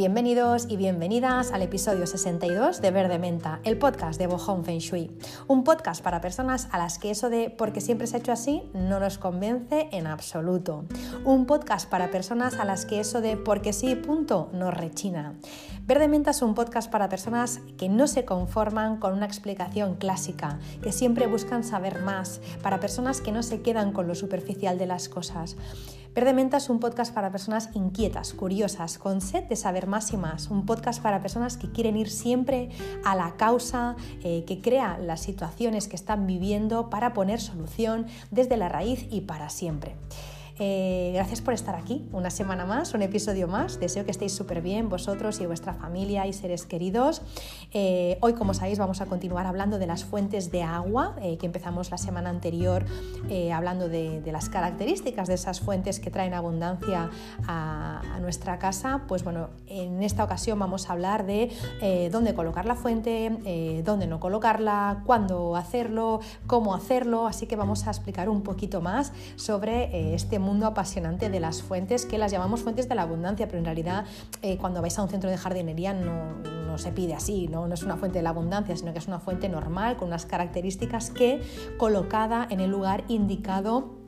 [0.00, 5.10] Bienvenidos y bienvenidas al episodio 62 de Verde Menta, el podcast de Bohong Feng Shui.
[5.46, 8.62] Un podcast para personas a las que eso de porque siempre se ha hecho así
[8.72, 10.86] no nos convence en absoluto.
[11.26, 15.34] Un podcast para personas a las que eso de porque sí, punto, nos rechina.
[15.82, 20.60] Verde Menta es un podcast para personas que no se conforman con una explicación clásica,
[20.82, 24.86] que siempre buscan saber más, para personas que no se quedan con lo superficial de
[24.86, 25.58] las cosas.
[26.12, 30.16] Verde Menta es un podcast para personas inquietas, curiosas, con sed de saber más y
[30.16, 30.50] más.
[30.50, 32.70] Un podcast para personas que quieren ir siempre
[33.04, 38.56] a la causa, eh, que crea las situaciones que están viviendo para poner solución desde
[38.56, 39.94] la raíz y para siempre.
[40.62, 43.80] Eh, gracias por estar aquí, una semana más, un episodio más.
[43.80, 47.22] Deseo que estéis súper bien vosotros y vuestra familia y seres queridos.
[47.72, 51.46] Eh, hoy, como sabéis, vamos a continuar hablando de las fuentes de agua, eh, que
[51.46, 52.84] empezamos la semana anterior
[53.54, 57.10] hablando de, las características de esas fuentes que traen abundancia
[57.46, 59.02] a, a, nuestra casa.
[59.08, 61.50] Pues bueno, en esta ocasión vamos a hablar de
[62.12, 67.26] dónde colocar la fuente, dónde no colocarla, cuándo hacerlo, cómo hacerlo.
[67.26, 71.62] Así que vamos a explicar un poquito más sobre este mundo mundo apasionante de las
[71.62, 74.04] fuentes, que las llamamos fuentes de la abundancia, pero en realidad
[74.42, 76.34] eh, cuando vais a un centro de jardinería no,
[76.66, 77.68] no se pide así, ¿no?
[77.68, 80.26] no es una fuente de la abundancia, sino que es una fuente normal con unas
[80.26, 81.40] características que
[81.78, 83.99] colocada en el lugar indicado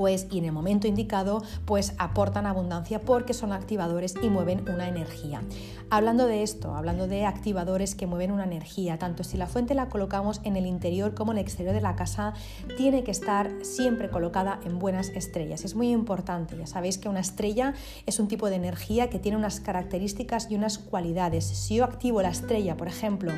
[0.00, 4.88] pues y en el momento indicado pues aportan abundancia porque son activadores y mueven una
[4.88, 5.42] energía.
[5.90, 9.90] Hablando de esto, hablando de activadores que mueven una energía, tanto si la fuente la
[9.90, 12.32] colocamos en el interior como en el exterior de la casa,
[12.78, 15.66] tiene que estar siempre colocada en buenas estrellas.
[15.66, 17.74] Es muy importante, ya sabéis que una estrella
[18.06, 21.44] es un tipo de energía que tiene unas características y unas cualidades.
[21.44, 23.32] Si yo activo la estrella, por ejemplo,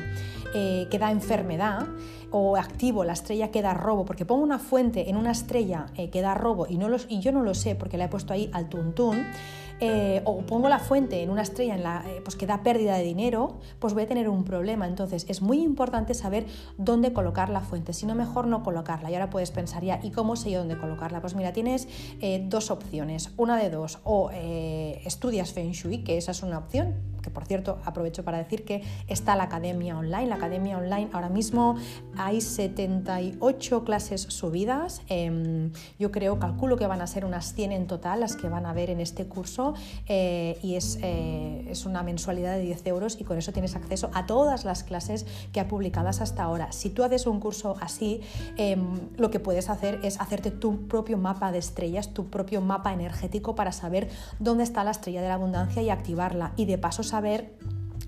[0.55, 1.87] eh, que da enfermedad,
[2.35, 6.09] o activo la estrella que da robo, porque pongo una fuente en una estrella eh,
[6.09, 8.49] que da robo y, no y yo no lo sé porque la he puesto ahí
[8.53, 9.23] al tuntún,
[9.79, 12.97] eh, o pongo la fuente en una estrella en la, eh, pues que da pérdida
[12.97, 14.87] de dinero, pues voy a tener un problema.
[14.87, 16.47] Entonces es muy importante saber
[16.79, 19.11] dónde colocar la fuente, si no mejor no colocarla.
[19.11, 21.21] Y ahora puedes pensar ya, ¿y cómo sé yo dónde colocarla?
[21.21, 21.87] Pues mira, tienes
[22.49, 27.31] dos opciones, una de dos, o estudias Feng Shui, que esa es una opción, que
[27.31, 30.27] por cierto aprovecho para decir que está la academia online.
[30.27, 31.75] La academia online ahora mismo
[32.17, 35.01] hay 78 clases subidas.
[35.09, 38.67] Em, yo creo, calculo que van a ser unas 100 en total las que van
[38.67, 39.73] a ver en este curso
[40.07, 44.11] eh, y es, eh, es, una mensualidad de 10 euros y con eso tienes acceso
[44.13, 46.71] a todas las clases que ha publicadas hasta ahora.
[46.71, 48.21] Si tú haces un curso así,
[48.57, 52.93] em, lo que puedes hacer es hacerte tu propio mapa de estrellas, tu propio mapa
[52.93, 54.09] energético para saber
[54.39, 57.45] dónde está la estrella de la abundancia y activarla y de paso saber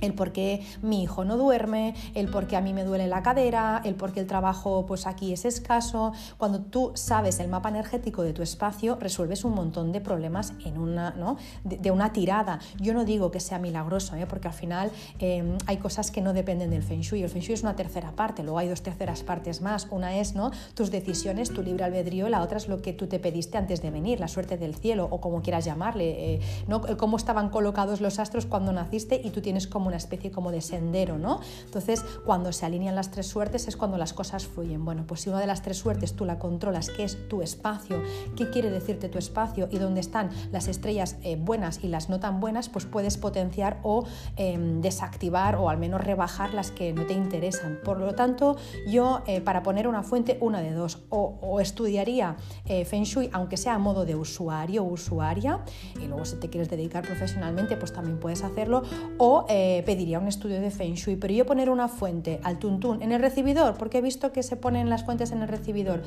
[0.01, 3.23] el por qué mi hijo no duerme, el por qué a mí me duele la
[3.23, 6.13] cadera, el por qué el trabajo pues aquí es escaso.
[6.37, 10.77] Cuando tú sabes el mapa energético de tu espacio, resuelves un montón de problemas en
[10.77, 11.37] una, ¿no?
[11.63, 12.59] de, una tirada.
[12.79, 14.25] Yo no digo que sea milagroso, ¿eh?
[14.27, 17.23] porque al final em, hay cosas que no dependen del Feng Shui.
[17.23, 19.87] El Feng Shui es una tercera parte, luego hay dos terceras partes más.
[19.91, 20.51] Una es ¿no?
[20.73, 23.91] tus decisiones, tu libre albedrío, la otra es lo que tú te pediste antes de
[23.91, 26.81] venir, la suerte del cielo o como quieras llamarle, eh, ¿no?
[26.97, 30.61] cómo estaban colocados los astros cuando naciste y tú tienes como una especie como de
[30.61, 31.39] sendero, ¿no?
[31.65, 34.85] Entonces, cuando se alinean las tres suertes es cuando las cosas fluyen.
[34.85, 38.01] Bueno, pues si una de las tres suertes tú la controlas, que es tu espacio,
[38.35, 42.19] qué quiere decirte tu espacio y dónde están las estrellas eh, buenas y las no
[42.19, 47.05] tan buenas, pues puedes potenciar o em, desactivar o al menos rebajar las que no
[47.05, 47.79] te interesan.
[47.83, 48.57] Por lo tanto,
[48.87, 52.35] yo eh, para poner una fuente, una de dos, o, estudiaría
[52.65, 55.63] eh, Feng Shui, aunque sea a modo de usuario o usuaria,
[56.01, 58.83] y luego si te quieres dedicar profesionalmente, pues también puedes hacerlo,
[59.17, 59.45] o
[59.83, 63.21] pediría un estudio de Feng Shui, pero yo poner una fuente al tuntún en el
[63.21, 66.03] recibidor, porque he visto que se ponen las fuentes en el recibidor,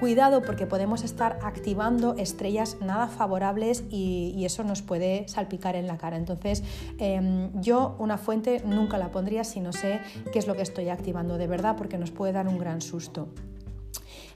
[0.00, 5.98] cuidado porque podemos estar activando estrellas nada favorables y, eso nos puede salpicar en la
[5.98, 6.16] cara.
[6.16, 6.62] Entonces,
[6.98, 10.00] em, yo una fuente nunca la pondría si no sé
[10.32, 13.28] qué es lo que estoy activando de verdad, porque nos puede dar un gran susto.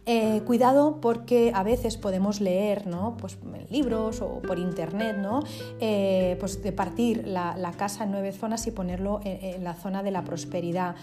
[0.04, 3.16] Eh, cuidado porque a veces podemos leer ¿no?
[3.20, 5.44] pues, en libros o por internet ¿no?
[5.78, 10.10] Eh, pues de partir la, casa en nueve zonas y ponerlo en, la zona de
[10.10, 10.96] la prosperidad.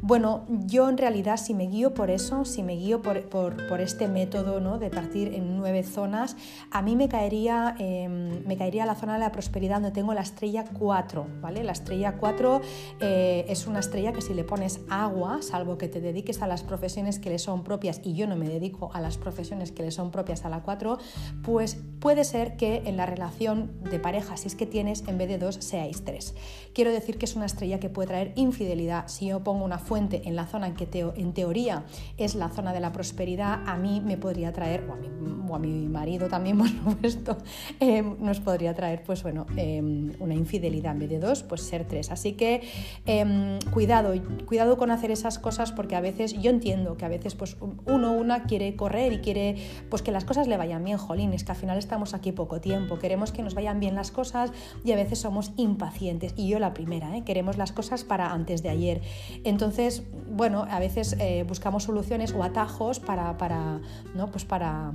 [0.00, 4.58] Bueno, yo en realidad si me guío por eso, si me guío por, este método
[4.58, 4.78] ¿no?
[4.78, 6.34] de partir en nueve zonas,
[6.70, 10.22] a mí me caería, em, me caería la zona de la prosperidad donde tengo la
[10.22, 11.26] estrella 4.
[11.42, 11.62] ¿vale?
[11.62, 12.60] La estrella 4
[13.00, 16.62] eh, es una estrella que si le pones agua, salvo que te dediques a las
[16.62, 19.90] profesiones que le son propias y yo no me dedico a las profesiones que le
[19.90, 20.98] son propias a la 4,
[21.42, 25.28] pues puede ser que en la relación de pareja, si es que tienes, en vez
[25.28, 26.34] de dos, seáis tres.
[26.74, 29.08] Quiero decir que es una estrella que puede traer infidelidad.
[29.08, 31.84] Si yo pongo una fuente en la zona en que en teoría
[32.16, 35.08] es la zona de la prosperidad, a mí me podría traer, o a mi,
[35.48, 37.38] o a mi marido también, por supuesto,
[37.80, 39.80] eh, nos podría traer, pues bueno, eh,
[40.18, 42.10] una infidelidad en vez de dos, pues ser tres.
[42.10, 42.62] Así que
[43.06, 44.14] eh, cuidado,
[44.46, 47.56] cuidado con hacer esas cosas porque a veces yo entiendo que a veces pues
[47.86, 49.56] uno una quiere correr y quiere
[49.90, 52.60] pues que las cosas le vayan bien, jolín, es que al final estamos aquí poco
[52.60, 54.52] tiempo, queremos que nos vayan bien las cosas
[54.84, 57.24] y a veces somos impacientes y yo la primera, ¿eh?
[57.24, 59.02] queremos las cosas para antes de ayer.
[59.44, 63.80] Entonces, bueno, a veces eh, buscamos soluciones o atajos para, para,
[64.14, 64.30] ¿no?
[64.30, 64.92] pues para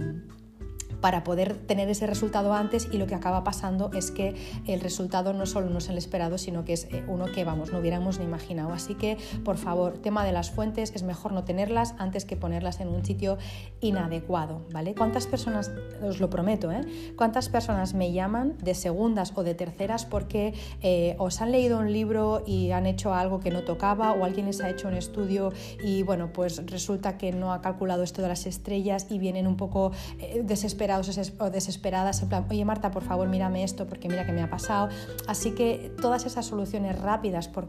[1.01, 4.35] para poder tener ese resultado antes y lo que acaba pasando es que
[4.67, 7.71] el resultado no solo no es el esperado, sino que es eh, uno que vamos,
[7.71, 8.71] no hubiéramos ni imaginado.
[8.71, 12.79] Así que, por favor, tema de las fuentes, es mejor no tenerlas antes que ponerlas
[12.79, 13.37] en un sitio
[13.81, 14.93] inadecuado, ¿vale?
[14.93, 15.71] ¿Cuántas personas,
[16.03, 16.81] os lo prometo, ¿eh?
[17.17, 21.91] ¿Cuántas personas me llaman de segundas o de terceras porque eh, os han leído un
[21.91, 25.51] libro y han hecho algo que no tocaba o alguien les ha hecho un estudio
[25.83, 29.57] y bueno, pues resulta que no ha calculado esto de las estrellas y vienen un
[29.57, 34.25] poco eh, desesperados o desesperadas, en plan, oye Marta, por favor, mírame esto porque mira
[34.25, 34.89] que me ha pasado.
[35.27, 37.67] Así que todas esas soluciones rápidas por,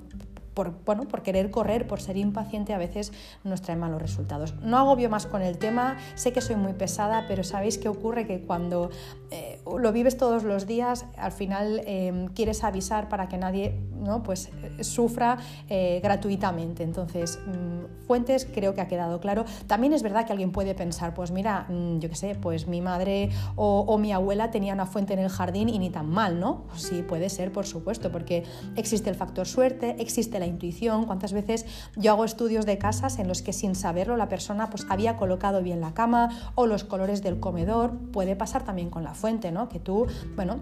[0.54, 3.12] por, bueno, por querer correr, por ser impaciente, a veces
[3.44, 4.54] nos trae malos resultados.
[4.62, 8.26] No agobio más con el tema, sé que soy muy pesada, pero sabéis que ocurre
[8.26, 8.90] que cuando
[9.30, 14.22] eh, lo vives todos los días, al final em, quieres avisar para que nadie ¿no?
[14.22, 15.38] pues, eh, sufra
[15.68, 16.82] eh, gratuitamente.
[16.82, 19.44] Entonces, mm, fuentes creo que ha quedado claro.
[19.66, 22.80] También es verdad que alguien puede pensar, pues mira, mm, yo qué sé, pues mi
[22.80, 26.38] madre o, o, mi abuela tenía una fuente en el jardín y ni tan mal,
[26.38, 26.64] ¿no?
[26.74, 28.44] Sí, puede ser, por supuesto, porque
[28.76, 31.06] existe el factor suerte, existe la intuición.
[31.06, 31.64] ¿Cuántas veces
[31.96, 35.62] yo hago estudios de casas en los que sin saberlo la persona pues había colocado
[35.62, 37.92] bien la cama o los colores del comedor?
[38.12, 39.68] Puede pasar también con la fuente, ¿no?
[39.68, 40.06] Que tú,
[40.36, 40.58] bueno,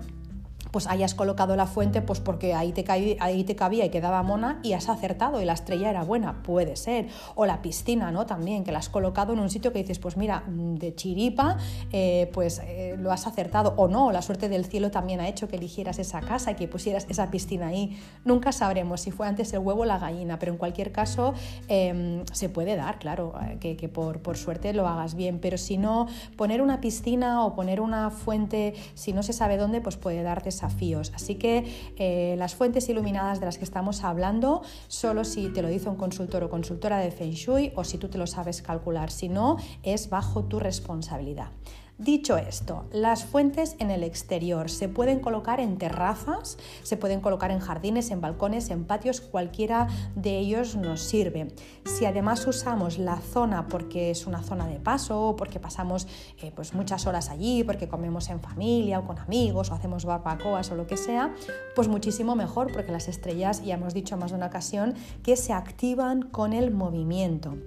[0.70, 2.84] pues hayas colocado la fuente pues porque ahí te,
[3.20, 6.76] ahí te cabía y quedaba mona y has acertado y la estrella era buena, puede
[6.76, 7.08] ser.
[7.34, 8.26] O la piscina, ¿no?
[8.26, 11.56] También, que la has colocado en un sitio que dices, pues mira, mm, de chiripa,
[11.92, 13.74] eh, pues eh, lo has acertado.
[13.76, 16.68] O no, la suerte del cielo también ha hecho que eligieras esa casa y que
[16.68, 17.98] pusieras esa piscina ahí.
[18.24, 21.34] Nunca sabremos si fue antes el huevo o la gallina, pero en cualquier caso
[21.68, 25.38] em, se puede dar, claro, eh, que, que por, por suerte lo hagas bien.
[25.40, 26.06] Pero si no,
[26.36, 30.50] poner una piscina o poner una fuente, si no se sabe dónde, pues puede darte
[31.14, 35.68] Así que eh, las fuentes iluminadas de las que estamos hablando, solo si te lo
[35.68, 39.10] dice un consultor o consultora de Feng Shui o si tú te lo sabes calcular,
[39.10, 41.48] si no, es bajo tu responsabilidad.
[42.00, 47.50] Dicho esto, las fuentes en el exterior se pueden colocar en terrazas, se pueden colocar
[47.50, 51.48] en jardines, en balcones, en patios, cualquiera de ellos nos sirve.
[51.84, 56.08] Si además usamos la zona porque es una zona de paso, porque pasamos
[56.40, 60.70] eh, pues muchas horas allí, porque comemos en familia o con amigos o hacemos barbacoas
[60.70, 61.34] o lo que sea,
[61.74, 65.52] pues muchísimo mejor porque las estrellas, ya hemos dicho más de una ocasión, que se
[65.52, 67.58] activan con el movimiento.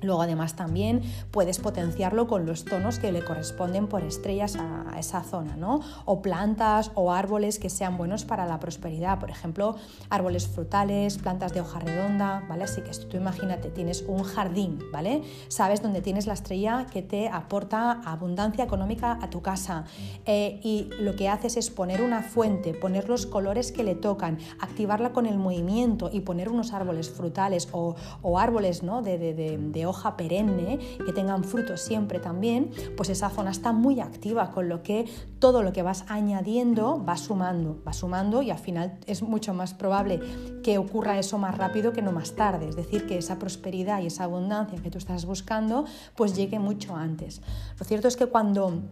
[0.00, 5.22] Luego además también puedes potenciarlo con los tonos que le corresponden por estrellas a, esa
[5.22, 5.80] zona, ¿no?
[6.06, 9.76] O plantas o árboles que sean buenos para la prosperidad, por ejemplo,
[10.10, 12.64] árboles frutales, plantas de hoja redonda, ¿vale?
[12.64, 15.22] Así que tú imagínate, tienes un jardín, ¿vale?
[15.48, 19.84] Sabes dónde tienes la estrella que te aporta abundancia económica a tu casa
[20.26, 24.38] eh, y lo que haces es poner una fuente, poner los colores que le tocan,
[24.60, 27.94] activarla con el movimiento y poner unos árboles frutales o,
[28.38, 29.02] árboles, ¿no?
[29.02, 34.50] de, de, hoja perenne, que tengan frutos siempre también, pues esa zona está muy activa,
[34.50, 35.06] con lo que
[35.38, 39.74] todo lo que vas añadiendo va sumando, va sumando y al final es mucho más
[39.74, 40.20] probable
[40.62, 44.06] que ocurra eso más rápido que no más tarde, es decir, que esa prosperidad y
[44.06, 45.84] esa abundancia que tú estás buscando
[46.14, 47.40] pues llegue mucho antes.
[47.78, 48.82] Lo cierto es que cuando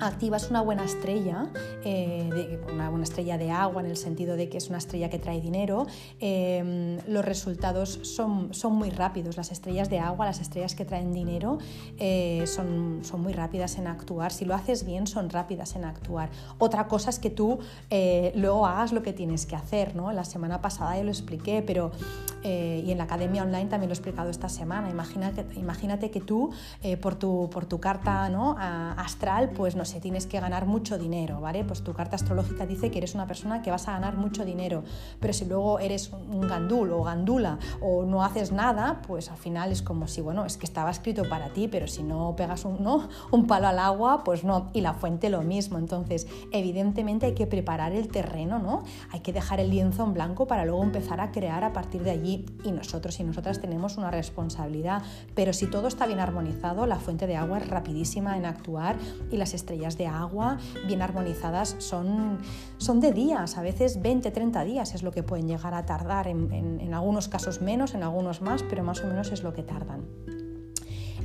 [0.00, 1.46] activas una buena estrella,
[1.84, 5.18] eh, una buena estrella de agua en el sentido de que es una estrella que
[5.18, 5.86] trae dinero,
[6.18, 9.36] em, los resultados son, son, muy rápidos.
[9.36, 11.58] Las estrellas de agua, las estrellas que traen dinero,
[11.98, 14.32] eh, son, son, muy rápidas en actuar.
[14.32, 16.30] Si lo haces bien, son rápidas en actuar.
[16.58, 17.58] Otra cosa es que tú
[17.90, 19.94] eh, luego hagas lo que tienes que hacer.
[19.94, 20.12] ¿no?
[20.12, 21.90] La semana pasada ya lo expliqué, pero
[22.42, 24.90] y en la academia online también lo he explicado esta semana.
[24.90, 26.50] Imagínate, imagínate que tú,
[27.00, 28.56] por, tu, por tu carta ¿no?
[28.58, 31.64] astral, pues no si tienes que ganar mucho dinero, ¿vale?
[31.64, 34.84] Pues tu carta astrológica dice que eres una persona que vas a ganar mucho dinero,
[35.20, 39.72] pero si luego eres un gandul o gandula o no haces nada, pues al final
[39.72, 42.82] es como si, bueno, es que estaba escrito para ti, pero si no pegas un,
[42.82, 43.08] ¿no?
[43.30, 45.78] un palo al agua, pues no, y la fuente lo mismo.
[45.78, 48.84] Entonces, evidentemente hay que preparar el terreno, ¿no?
[49.10, 52.10] Hay que dejar el lienzo en blanco para luego empezar a crear a partir de
[52.10, 52.29] allí
[52.64, 55.02] y, nosotros y nosotras tenemos una responsabilidad.
[55.34, 58.96] Pero si todo está bien armonizado, la fuente de agua es rapidísima en actuar
[59.30, 62.38] y las estrellas de agua bien armonizadas son,
[62.78, 66.28] son de días, a veces 20, 30 días es lo que pueden llegar a tardar,
[66.28, 69.62] en, en algunos casos menos, en algunos más, pero más o menos es lo que
[69.62, 70.49] tardan.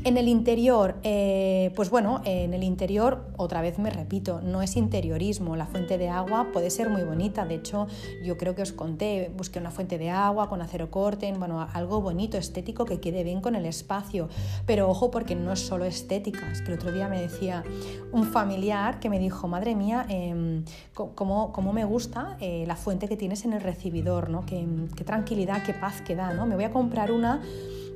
[0.05, 4.75] En el interior, eh, pues bueno, en el interior, otra vez me repito, no es
[4.75, 5.55] interiorismo.
[5.55, 7.43] La fuente de agua puede ser muy bonita.
[7.43, 7.87] De hecho,
[8.23, 12.01] yo creo que os conté, busqué una fuente de agua con acero corten, bueno, algo
[12.01, 14.29] bonito, estético, que quede bien con el espacio.
[14.67, 16.51] Pero ojo, porque no es solo estética.
[16.51, 17.63] Es que el otro día me decía
[18.11, 20.61] un familiar que me dijo, madre mía, eh,
[20.93, 24.45] cómo, cómo, me gusta eh, la fuente que tienes en el recibidor, ¿no?
[24.45, 26.45] Qué, qué tranquilidad, qué paz que da, ¿no?
[26.45, 27.41] Me voy a comprar una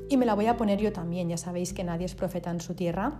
[0.10, 2.62] y me la voy a poner yo también, ya sabéis que nadie es profeta en
[2.62, 3.14] su tierra.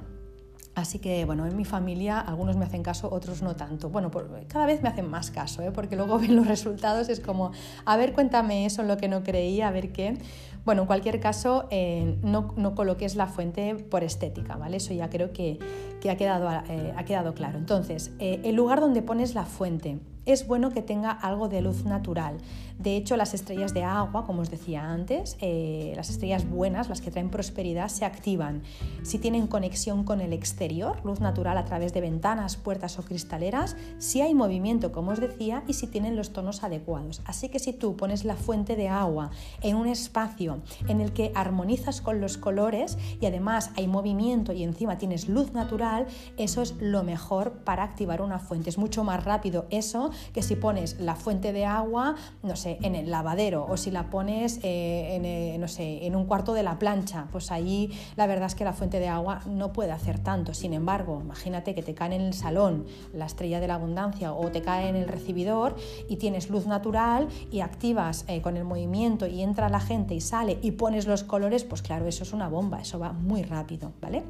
[0.76, 3.90] Así que, bueno, en mi familia algunos me hacen caso, otros no tanto.
[3.90, 4.12] Bueno,
[4.48, 5.72] cada vez me hacen más caso, ¿eh?
[5.72, 7.52] porque luego ven los resultados, es como,
[7.86, 10.18] a ver, cuéntame eso, lo que no creía, a ver qué.
[10.66, 14.78] Bueno, en cualquier caso, eh, no, no, coloques la fuente por estética, ¿vale?
[14.78, 15.58] Eso ya creo que,
[16.02, 17.58] que ha, quedado, eh, ha quedado claro.
[17.58, 22.38] Entonces, el lugar donde pones la fuente, es bueno que tenga algo de luz natural.
[22.80, 27.02] De hecho, las estrellas de agua, como os decía antes, eh, las estrellas buenas, las
[27.02, 28.64] que traen prosperidad, se activan
[29.04, 33.76] si tienen conexión con el exterior, luz natural a través de ventanas, puertas o cristaleras,
[33.98, 37.22] si hay movimiento, como os decía, y si tienen los tonos adecuados.
[37.26, 39.32] Así que si tú pones la fuente de agua
[39.62, 44.64] en un espacio en el que armonizas con los colores y además hay movimiento y
[44.64, 46.08] encima tienes luz natural,
[46.38, 48.70] eso es lo mejor para activar una fuente.
[48.70, 52.96] Es mucho más rápido eso que si pones la fuente de agua, no sé, en
[52.96, 56.64] el lavadero o si la pones eh, en, eh, no sé, en un cuarto de
[56.64, 60.20] la plancha, pues ahí la verdad es que la fuente de agua no puede hacer
[60.20, 60.54] tanto.
[60.54, 64.52] Sin embargo, imagínate que te cae en el salón la estrella de la abundancia o
[64.52, 65.76] te cae en el recibidor
[66.08, 70.22] y tienes luz natural y activas eh, con el movimiento y entra la gente y
[70.22, 73.94] sale y pones los colores, pues claro, eso es una bomba, eso va muy rápido,
[74.02, 74.24] ¿vale?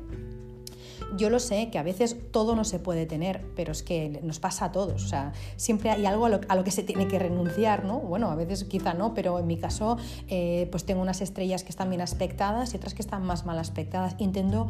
[1.18, 4.39] Yo lo sé, que a veces todo no se puede tener, pero es que nos
[4.39, 5.04] pasa a todos.
[5.04, 8.00] O sea, siempre hay algo a lo, que se tiene que renunciar, ¿no?
[8.00, 9.98] Bueno, a veces quizá no, pero en mi caso,
[10.28, 13.58] eh, pues tengo unas estrellas que están bien aspectadas y otras que están más mal
[13.60, 14.16] aspectadas.
[14.20, 14.68] Intento,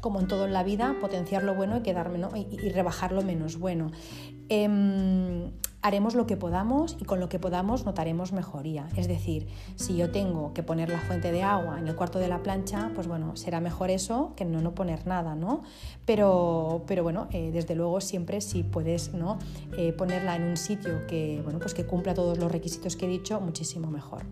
[0.00, 2.30] como en todo en la vida, potenciar lo bueno y quedarme, ¿no?
[2.36, 3.90] y, rebajar lo menos bueno.
[4.48, 5.50] Em,
[5.82, 8.88] haremos lo que podamos y con lo que podamos notaremos mejoría.
[8.96, 12.28] Es decir, si yo tengo que poner la fuente de agua en el cuarto de
[12.28, 15.62] la plancha, pues bueno, será mejor eso que no, no poner nada, ¿no?
[16.04, 19.38] Pero, pero bueno, eh, desde luego siempre si puedes ¿no?
[19.76, 23.08] Eh, ponerla en un sitio que, bueno, pues que cumpla todos los requisitos que he
[23.08, 24.22] dicho, muchísimo mejor.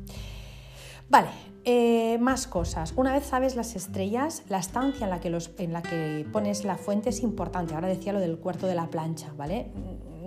[1.10, 1.28] Vale,
[1.64, 2.92] eh, más cosas.
[2.96, 6.64] Una vez sabes las estrellas, la estancia en la, que los, en la que pones
[6.64, 7.74] la fuente es importante.
[7.74, 9.70] Ahora decía lo del cuarto de la plancha, ¿vale?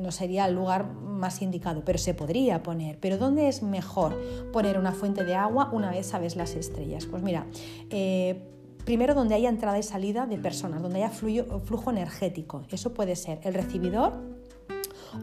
[0.01, 2.99] No sería el lugar más indicado, pero se podría poner.
[2.99, 4.17] Pero ¿dónde es mejor
[4.51, 7.05] poner una fuente de agua una vez sabes las estrellas?
[7.05, 7.45] Pues mira,
[7.89, 8.41] eh,
[8.85, 12.63] primero donde haya entrada y salida de personas, donde haya flujo energético.
[12.71, 14.40] Eso puede ser el recibidor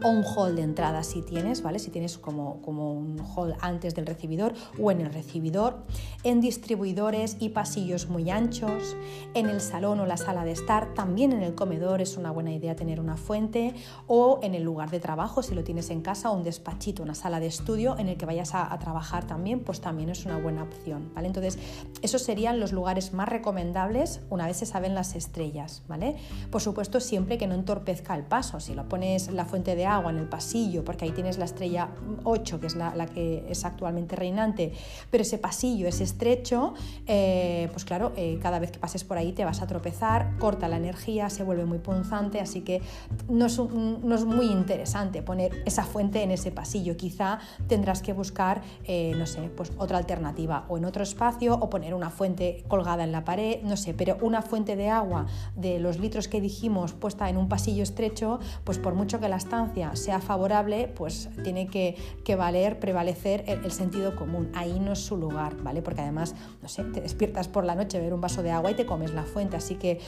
[0.03, 1.79] o un hall de entrada si tienes, ¿vale?
[1.79, 5.83] Si tienes como, como un hall antes del recibidor o en el recibidor,
[6.23, 8.95] en distribuidores y pasillos muy anchos,
[9.33, 12.51] en el salón o la sala de estar, también en el comedor es una buena
[12.51, 13.73] idea tener una fuente
[14.07, 17.39] o en el lugar de trabajo si lo tienes en casa un despachito, una sala
[17.39, 20.63] de estudio en el que vayas a, a trabajar también, pues también es una buena
[20.63, 21.27] opción, ¿vale?
[21.27, 21.57] Entonces,
[22.01, 26.15] esos serían los lugares más recomendables una vez se saben las estrellas, ¿vale?
[26.51, 29.85] Por supuesto, siempre que no entorpezca el paso, si lo pones la fuente de de
[29.85, 31.87] agua en el pasillo, porque ahí tienes la estrella
[32.25, 34.73] 8, que es la, que es actualmente reinante,
[35.09, 36.73] pero ese pasillo es estrecho,
[37.07, 40.67] eh, pues claro, eh, cada vez que pases por ahí te vas a tropezar, corta
[40.67, 42.81] la energía, se vuelve muy punzante, así que
[43.29, 46.97] no es, no es muy interesante poner esa fuente en ese pasillo.
[46.97, 51.69] Quizá tendrás que buscar, eh, no sé, pues otra alternativa, o en otro espacio, o
[51.69, 55.79] poner una fuente colgada en la pared, no sé, pero una fuente de agua de
[55.79, 59.68] los litros que dijimos puesta en un pasillo estrecho, pues por mucho que la estancia
[59.93, 61.95] sea favorable, pues tiene que,
[62.35, 64.51] valer, prevalecer el, sentido común.
[64.53, 65.81] Ahí no es su lugar, ¿vale?
[65.81, 68.75] Porque además, no sé, te despiertas por la noche, ver un vaso de agua y
[68.75, 69.57] te comes la fuente.
[69.57, 69.99] Así que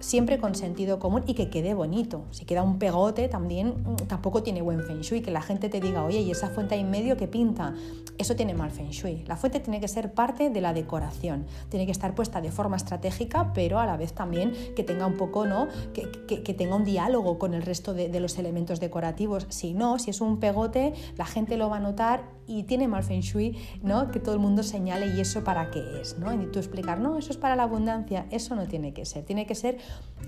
[0.00, 2.24] siempre con sentido común y que quede bonito.
[2.30, 5.20] Si queda un pegote, también mm, tampoco tiene buen feng shui.
[5.20, 7.74] Que la gente te diga, oye, ¿y esa fuente ahí en medio que pinta?
[8.18, 9.24] Eso tiene mal feng shui.
[9.26, 11.46] La fuente tiene que ser parte de la decoración.
[11.68, 15.16] Tiene que estar puesta de forma estratégica, pero a la vez también que tenga un
[15.16, 15.68] poco, ¿no?
[15.92, 19.05] Que, que, tenga un diálogo con el resto de, de los elementos decorativos
[19.48, 23.02] si no, si es un pegote, la gente lo va a notar y tiene mal
[23.02, 24.10] feng shui, ¿no?
[24.10, 26.32] Que todo el mundo señale y eso para qué es, ¿no?
[26.32, 29.24] Y tú explicar, no, eso es para la abundancia, eso no tiene que ser.
[29.24, 29.78] Tiene que ser,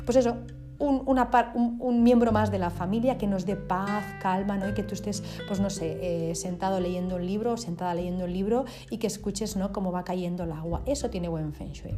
[0.04, 0.36] pues eso,
[0.78, 4.68] un, miembro más de la familia que nos dé paz, calma, ¿no?
[4.68, 8.32] y que tú estés, pues no sé, eh, sentado leyendo un libro, sentada leyendo un
[8.32, 9.72] libro y que escuches ¿no?
[9.72, 10.82] cómo va cayendo el agua.
[10.86, 11.94] Eso tiene buen feng shui.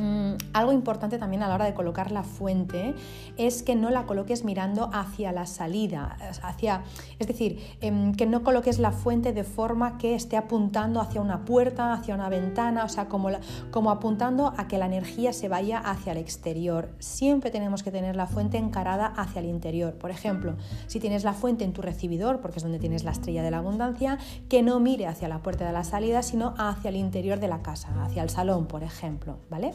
[0.00, 2.94] Mm, algo importante también a la hora de colocar la fuente
[3.36, 6.84] es que no la coloques mirando hacia la salida, hacia,
[7.18, 11.44] es decir, em, que no coloques la fuente de forma que esté apuntando hacia una
[11.44, 13.28] puerta, hacia una ventana, o sea, como,
[13.70, 16.88] como apuntando a que la energía se vaya hacia el exterior.
[16.98, 19.98] Siempre tenemos que tener la fuente encarada hacia el interior.
[19.98, 23.42] Por ejemplo, si tienes la fuente en tu recibidor, porque es donde tienes la estrella
[23.42, 24.16] de la abundancia,
[24.48, 27.60] que no mire hacia la puerta de la salida, sino hacia el interior de la
[27.60, 29.74] casa, hacia el salón, por ejemplo, ¿vale?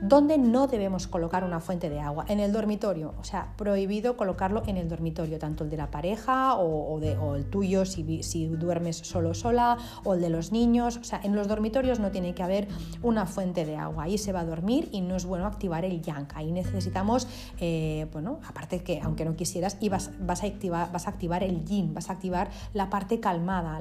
[0.00, 2.24] ¿Dónde no debemos colocar una fuente de agua?
[2.28, 6.56] En el dormitorio, o sea, prohibido colocarlo en el dormitorio, tanto el de la pareja
[6.56, 6.98] o,
[7.36, 10.96] el tuyo si, duermes solo sola, o el de los niños.
[10.96, 12.68] O sea, en los dormitorios no tiene que haber
[13.02, 14.04] una fuente de agua.
[14.04, 16.26] Ahí se va a dormir y no es bueno activar el yang.
[16.34, 17.28] Ahí necesitamos,
[17.60, 21.64] eh, bueno, aparte que aunque no quisieras, y vas, a activar, vas a activar el
[21.64, 23.80] yin, vas a activar la parte calmada.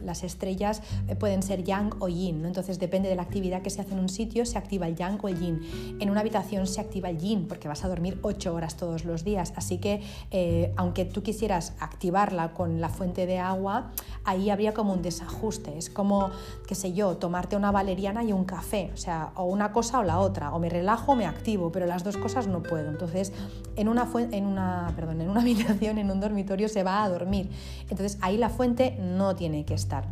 [0.00, 3.80] las estrellas eh, pueden ser yang o yin, entonces depende de la actividad que se
[3.80, 5.96] hace en un sitio se activa el yang o el yin.
[6.00, 9.24] En una habitación se activa el yin porque vas a dormir 8 horas todos los
[9.24, 9.52] días.
[9.56, 13.92] Así que eh, aunque tú quisieras activarla con la fuente de agua,
[14.24, 15.76] ahí habría como un desajuste.
[15.78, 16.30] Es como,
[16.66, 18.90] qué sé yo, tomarte una valeriana y un café.
[18.94, 20.52] O sea, o una cosa o la otra.
[20.52, 22.88] O me relajo o me activo, pero las dos cosas no puedo.
[22.88, 23.32] Entonces,
[23.76, 27.50] en una, en una, perdón, en una habitación, en un dormitorio, se va a dormir.
[27.82, 30.08] Entonces, ahí la fuente no tiene que estar.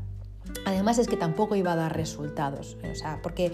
[0.64, 3.52] Además es que tampoco iba a dar resultados, o sea, porque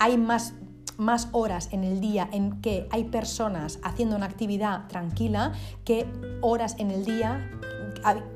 [0.00, 0.54] hay más
[0.96, 5.52] más horas en el día en que hay personas haciendo una actividad tranquila
[5.84, 6.06] que
[6.42, 7.50] horas en el día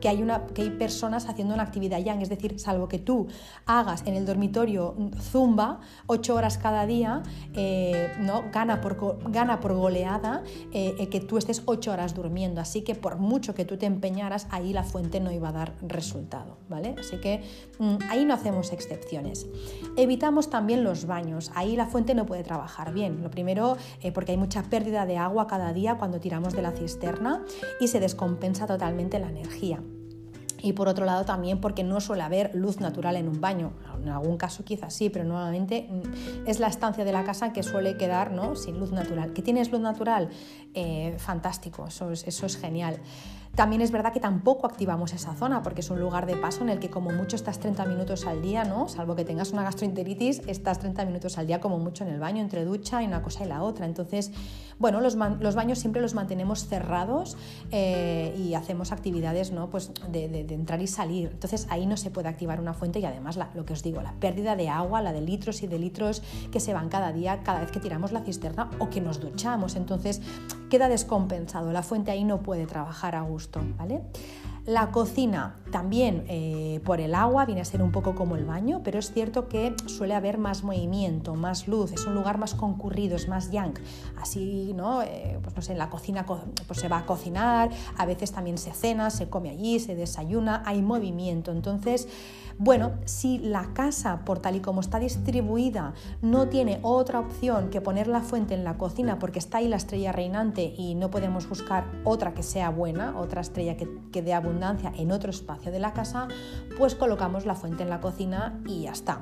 [0.00, 3.28] que hay, una, que hay personas haciendo una actividad yang, es decir, salvo que tú
[3.66, 7.22] hagas en el dormitorio zumba ocho horas cada día,
[7.54, 8.44] eh, ¿no?
[8.52, 10.42] gana, por, gana por goleada
[10.72, 12.60] eh, que tú estés ocho horas durmiendo.
[12.60, 15.74] Así que por mucho que tú te empeñaras, ahí la fuente no iba a dar
[15.82, 16.58] resultado.
[16.68, 16.94] ¿vale?
[16.98, 17.42] Así que
[17.78, 19.46] mm, ahí no hacemos excepciones.
[19.96, 21.50] Evitamos también los baños.
[21.54, 23.22] Ahí la fuente no puede trabajar bien.
[23.22, 26.72] Lo primero, eh, porque hay mucha pérdida de agua cada día cuando tiramos de la
[26.72, 27.44] cisterna
[27.80, 29.53] y se descompensa totalmente la energía
[30.62, 33.72] y por otro lado también porque no suele haber luz natural en un baño.
[34.04, 37.62] En algún caso quizás sí, pero normalmente mm, es la estancia de la casa que
[37.62, 38.54] suele quedar ¿no?
[38.54, 39.32] sin luz natural.
[39.32, 40.28] ¿Que tienes luz natural?
[40.74, 43.00] Eh, fantástico, eso eso es genial.
[43.54, 46.70] También es verdad que tampoco activamos esa zona porque es un lugar de paso en
[46.70, 48.88] el que como mucho estás 30 minutos al día, ¿no?
[48.88, 52.42] Salvo que tengas una gastroenteritis, estás 30 minutos al día como mucho en el baño,
[52.42, 53.86] entre ducha y una cosa y la otra.
[53.86, 54.32] Entonces,
[54.80, 57.36] bueno, los, baños siempre los mantenemos cerrados
[57.70, 59.70] eh, y hacemos actividades, ¿no?
[59.70, 61.30] Pues de, entrar y salir.
[61.32, 64.12] Entonces ahí no se puede activar una fuente y además lo que os digo, la
[64.12, 67.60] pérdida de agua, la de litros y de litros que se van cada día, cada
[67.60, 69.76] vez que tiramos la cisterna o que nos duchamos.
[69.76, 70.20] Entonces
[70.70, 73.60] queda descompensado, la fuente ahí no puede trabajar a gusto.
[73.76, 74.02] ¿vale?
[74.66, 78.80] La cocina también eh, por el agua viene a ser un poco como el baño,
[78.82, 83.14] pero es cierto que suele haber más movimiento, más luz, es un lugar más concurrido,
[83.16, 83.74] es más yang.
[84.16, 85.02] Así, ¿no?
[85.02, 88.56] Eh, pues no sé, en la cocina pues se va a cocinar, a veces también
[88.56, 91.52] se cena, se come allí, se desayuna, hay movimiento.
[91.52, 92.08] Entonces,
[92.56, 97.80] bueno, si la casa, por tal y como está distribuida, no tiene otra opción que
[97.80, 101.48] poner la fuente en la cocina porque está ahí la estrella reinante y no podemos
[101.48, 104.53] buscar otra que sea buena, otra estrella que, dé abundancia
[104.96, 106.28] en otro espacio de la casa,
[106.78, 109.20] pues colocamos la fuente en la cocina y ya está.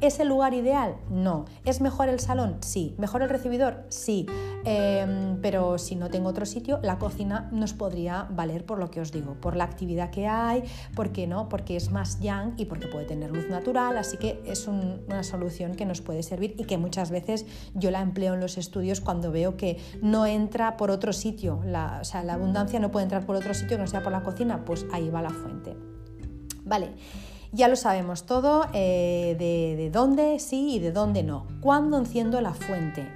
[0.00, 0.96] ¿Es el lugar ideal?
[1.10, 1.44] No.
[1.64, 2.56] ¿Es mejor el salón?
[2.60, 2.94] Sí.
[2.98, 3.84] ¿Mejor el recibidor?
[3.88, 4.26] Sí.
[4.64, 9.00] Em, pero si no tengo otro sitio, la cocina nos podría valer por lo que
[9.00, 10.64] os digo, por la actividad que hay,
[10.94, 14.68] porque no, porque es más yang y porque puede tener luz natural, así que es
[14.68, 18.58] una solución que nos puede servir y que muchas veces yo la empleo en los
[18.58, 21.60] estudios cuando veo que no entra por otro sitio,
[22.00, 24.22] o sea, la abundancia no puede entrar por otro sitio que no sea por la
[24.22, 25.76] cocina, pues ahí va la fuente.
[26.64, 26.92] Vale.
[27.52, 31.46] Ya lo sabemos todo eh, de, dónde sí y de dónde no.
[31.60, 33.06] ¿Cuándo enciendo la fuente?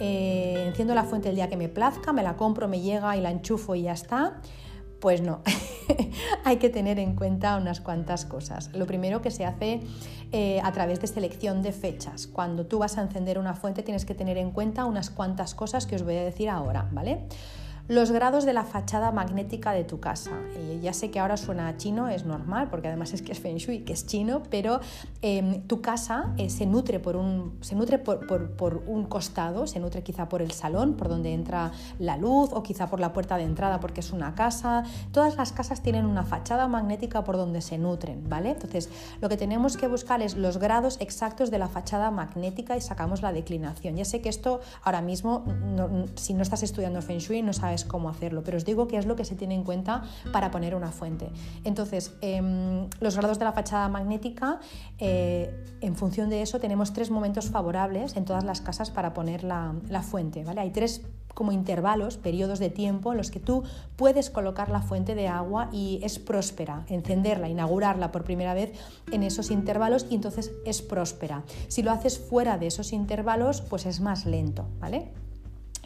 [0.00, 3.20] Eh, enciendo la fuente el día que me plazca, me la compro, me llega y
[3.20, 4.40] la enchufo y ya está.
[4.98, 5.42] Pues no,
[6.44, 8.72] hay que tener en cuenta unas cuantas cosas.
[8.74, 9.82] Lo primero que se hace
[10.32, 12.26] eh, a través de selección de fechas.
[12.26, 15.86] Cuando tú vas a encender una fuente tienes que tener en cuenta unas cuantas cosas
[15.86, 17.28] que os voy a decir ahora, ¿vale?
[17.86, 20.30] Los grados de la fachada magnética de tu casa.
[20.56, 23.58] Eh, ya sé que ahora suena chino, es normal, porque además es que es Feng
[23.58, 24.80] Shui, que es chino, pero
[25.20, 29.80] em, tu casa eh, se nutre, por un, se nutre por, por, un costado, se
[29.80, 33.36] nutre quizá por el salón, por donde entra la luz, o quizá por la puerta
[33.36, 34.84] de entrada, porque es una casa.
[35.12, 38.52] Todas las casas tienen una fachada magnética por donde se nutren, ¿vale?
[38.52, 38.88] Entonces,
[39.20, 43.20] lo que tenemos que buscar es los grados exactos de la fachada magnética y sacamos
[43.20, 43.96] la declinación.
[43.96, 45.44] Ya sé que esto ahora mismo,
[46.14, 49.06] si no estás estudiando Feng Shui, no sabes cómo hacerlo, pero os digo que es
[49.06, 51.32] lo que se tiene en cuenta para poner una fuente.
[51.64, 54.60] Entonces, em, los grados de la fachada magnética,
[54.98, 59.42] eh, en función de eso, tenemos tres momentos favorables en todas las casas para poner
[59.42, 60.44] la, la fuente.
[60.44, 60.60] ¿vale?
[60.60, 61.02] Hay tres
[61.34, 63.64] como intervalos, periodos de tiempo en los que tú
[63.96, 68.72] puedes colocar la fuente de agua y es próspera, encenderla, inaugurarla por primera vez
[69.10, 71.42] en esos intervalos y entonces es próspera.
[71.68, 75.10] Si lo haces fuera de esos intervalos, pues es más lento, ¿vale?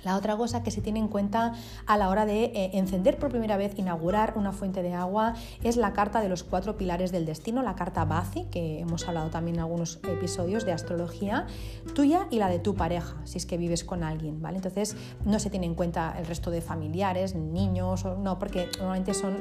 [0.04, 1.54] La otra cosa que se tiene en cuenta
[1.86, 5.76] a la hora de eh, encender por primera vez, inaugurar una fuente de agua, es
[5.76, 9.56] la carta de los cuatro pilares del destino, la carta Bazi, que hemos hablado también
[9.56, 11.46] en algunos episodios de astrología,
[11.94, 14.56] tuya y la de tu pareja, si es que vives con alguien, ¿vale?
[14.56, 19.14] Entonces no se tiene en cuenta el resto de familiares, niños, o, no, porque normalmente
[19.14, 19.36] son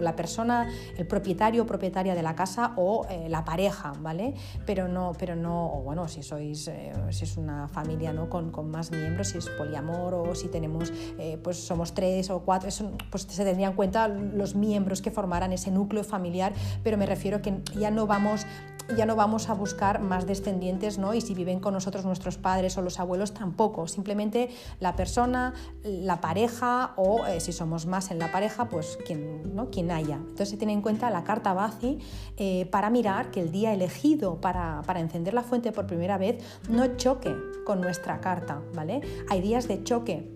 [0.00, 4.34] la persona, el propietario o propietaria de la casa o eh, la pareja, ¿vale?
[4.66, 8.28] Pero no, pero no, o bueno, si sois, eh, si es una familia ¿no?
[8.28, 12.40] con, con más miembros, si es poliamor o si tenemos, eh, pues somos tres o
[12.40, 16.96] cuatro, eso, pues se tendrían en cuenta los miembros que formaran ese núcleo familiar, pero
[16.96, 18.46] me refiero que ya no vamos
[18.96, 21.14] ya no vamos a buscar más descendientes, ¿no?
[21.14, 23.86] Y si viven con nosotros nuestros padres o los abuelos, tampoco.
[23.86, 29.54] Simplemente la persona, la pareja o eh, si somos más en la pareja, pues quien,
[29.54, 29.70] ¿no?
[29.70, 30.16] quien haya.
[30.16, 31.98] Entonces se tiene en cuenta la carta Bazi
[32.36, 36.42] eh, para mirar que el día elegido para, para encender la fuente por primera vez
[36.68, 39.00] no choque con nuestra carta, ¿vale?
[39.28, 40.33] Hay días de choque,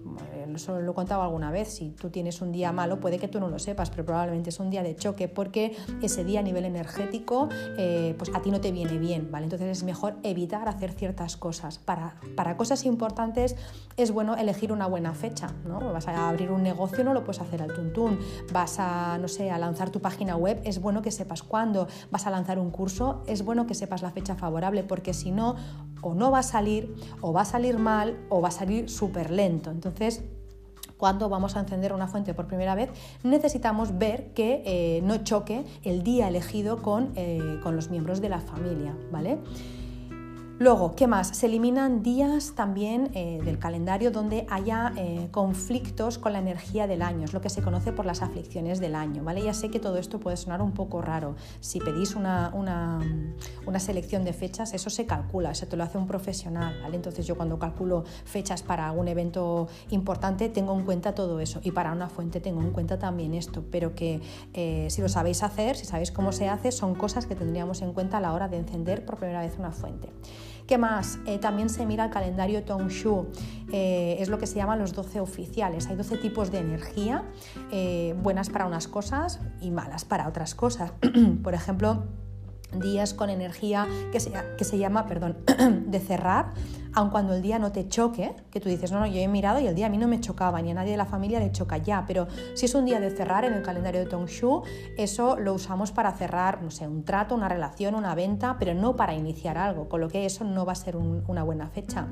[0.59, 3.41] eso lo he contado alguna vez, si tú tienes un día malo puede que tú
[3.41, 6.65] no lo sepas, pero probablemente es un día de choque porque ese día a nivel
[6.65, 9.45] energético eh, pues a ti no te viene bien, ¿vale?
[9.45, 11.79] Entonces es mejor evitar hacer ciertas cosas.
[11.79, 13.57] Para, para cosas importantes
[13.97, 15.79] es bueno elegir una buena fecha, ¿no?
[15.93, 18.19] Vas a abrir un negocio, no lo puedes hacer al tuntún,
[18.53, 22.27] vas a, no sé, a lanzar tu página web, es bueno que sepas cuándo, vas
[22.27, 25.57] a lanzar un curso, es bueno que sepas la fecha favorable porque si no,
[26.03, 29.31] o no va a salir, o va a salir mal, o va a salir súper
[29.31, 29.71] lento.
[29.71, 30.23] Entonces,
[30.99, 32.91] cuando vamos a encender una fuente por primera vez,
[33.23, 38.29] necesitamos ver que eh, no choque el día elegido con, eh, con los miembros de
[38.29, 39.39] la familia, ¿vale?
[40.61, 41.29] Luego, ¿qué más?
[41.29, 47.03] Se eliminan días también eh, del calendario donde haya eh, conflictos con la energía del
[47.03, 49.41] año, es lo que se conoce por las aflicciones del año, ¿vale?
[49.41, 51.37] Ya sé que todo esto puede sonar un poco raro.
[51.61, 52.99] Si pedís una, una,
[53.79, 56.97] selección de fechas, eso se calcula, eso te lo hace un profesional, ¿vale?
[56.97, 61.71] Entonces yo cuando calculo fechas para algún evento importante tengo en cuenta todo eso y
[61.71, 64.21] para una fuente tengo en cuenta también esto, pero que
[64.55, 67.93] eh, si lo sabéis hacer, si sabéis cómo se hace, son cosas que tendríamos en
[67.93, 70.09] cuenta a la hora de encender por primera vez una fuente.
[70.69, 71.19] ¿Qué más?
[71.25, 73.29] Eh, también se mira el calendario Tongshu,
[73.73, 75.87] eh, es lo que se llama los 12 oficiales.
[75.87, 77.25] Hay 12 tipos de energía,
[77.73, 80.93] eh, buenas para unas cosas y malas para otras cosas.
[81.43, 82.05] Por ejemplo,
[82.73, 85.39] días con energía que se, que se llama, perdón,
[85.87, 86.53] de cerrar,
[86.95, 89.61] aun cuando el día no te choque, que tú dices, no, no, yo he mirado
[89.61, 91.53] y el día a mí no me chocaba, ni a nadie de la familia le
[91.53, 94.63] choca ya, pero si es un día de cerrar en el calendario de Tongshu,
[94.97, 98.97] eso lo usamos para cerrar, no sé, un trato, una relación, una venta, pero no
[98.97, 102.09] para iniciar algo, con lo que eso no va a ser una buena fecha.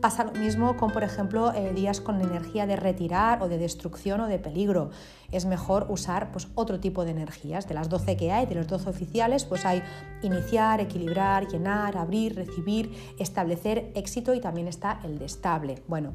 [0.00, 4.20] Pasa lo mismo con, por ejemplo, eh, días con energía de retirar o de destrucción
[4.20, 4.90] o de peligro.
[5.32, 7.68] Es mejor usar pues, otro tipo de energías.
[7.68, 9.82] De las 12 que hay, de los 12 oficiales, pues hay
[10.22, 13.92] iniciar, equilibrar, llenar, abrir, recibir, establecer,
[14.34, 15.82] y también está el de estable.
[15.88, 16.14] Bueno,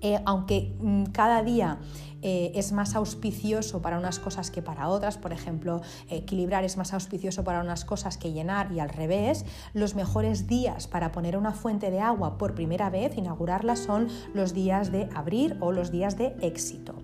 [0.00, 1.78] eh, aunque mm, cada día
[2.22, 6.92] eh, es más auspicioso para unas cosas que para otras, por ejemplo, equilibrar es más
[6.92, 11.52] auspicioso para unas cosas que llenar y al revés, los mejores días para poner una
[11.52, 16.16] fuente de agua por primera vez, inaugurarla, son los días de abrir o los días
[16.18, 16.94] de éxito.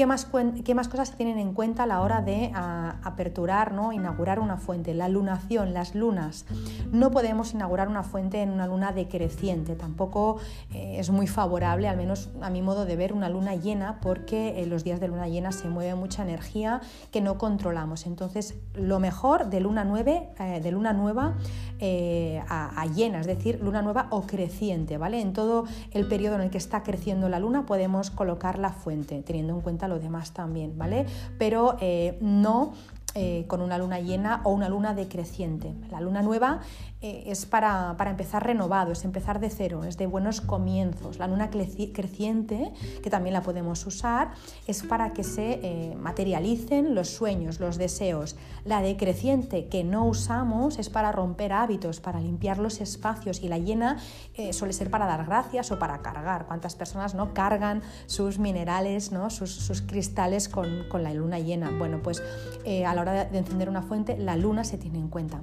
[0.00, 0.26] ¿Qué más,
[0.64, 3.92] ¿Qué más, cosas se tienen en cuenta a la hora de aperturar, ¿no?
[3.92, 4.94] inaugurar una fuente?
[4.94, 6.46] La lunación, las lunas.
[6.90, 10.38] No podemos inaugurar una fuente en una luna decreciente, tampoco
[10.72, 14.62] eh, es muy favorable, al menos a mi modo de ver, una luna llena, porque
[14.62, 18.06] en los días de luna llena se mueve mucha energía que no controlamos.
[18.06, 21.34] Entonces, lo mejor de luna, eh, de luna nueva
[21.78, 25.20] eh, a, a, llena, es decir, luna nueva o creciente, ¿vale?
[25.20, 29.22] En todo el periodo en el que está creciendo la luna podemos colocar la fuente,
[29.22, 31.04] teniendo en cuenta lo demás también, ¿vale?
[31.38, 32.72] Pero eh, no
[33.14, 35.74] eh, con una luna llena o una luna decreciente.
[35.90, 36.60] La luna nueva
[37.02, 41.18] eh, es para, empezar renovado, es empezar de cero, es de buenos comienzos.
[41.18, 44.32] La luna creciente, que también la podemos usar,
[44.66, 48.36] es para que se eh, materialicen los sueños, los deseos.
[48.66, 53.56] La decreciente, que no usamos, es para romper hábitos, para limpiar los espacios y la
[53.56, 53.98] llena
[54.52, 56.46] suele ser para dar gracias o para cargar.
[56.46, 59.30] ¿Cuántas personas no cargan sus minerales, ¿no?
[59.30, 61.70] sus, cristales con, la luna llena?
[61.70, 65.40] Bueno, pues a la hora de encender una fuente, la luna se tiene en cuenta.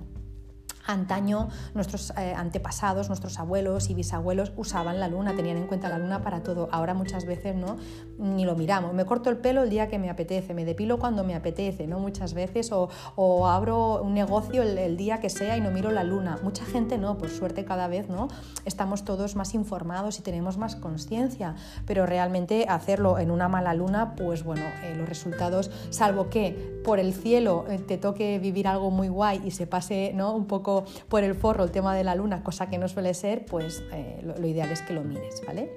[0.87, 5.97] Antaño nuestros eh, antepasados, nuestros abuelos y bisabuelos usaban la luna, tenían en cuenta la
[5.97, 6.69] luna para todo.
[6.71, 7.77] Ahora muchas veces no,
[8.17, 8.93] ni lo miramos.
[8.93, 11.99] Me corto el pelo el día que me apetece, me depilo cuando me apetece, ¿no?
[11.99, 16.39] Muchas veces, o, abro un negocio el, día que sea y no miro la luna.
[16.41, 18.29] Mucha gente no, por suerte cada vez no,
[18.65, 24.15] estamos todos más informados y tenemos más conciencia, pero realmente hacerlo en una mala luna,
[24.15, 28.91] pues bueno, eh, los resultados, salvo que por el cielo eh, te toque vivir algo
[28.91, 30.33] muy guay y se pase ¿no?
[30.33, 30.76] un poco
[31.07, 34.19] por el forro el tema de la luna, cosa que no suele ser, pues eh,
[34.23, 35.71] lo, lo, ideal es que lo mires, ¿vale?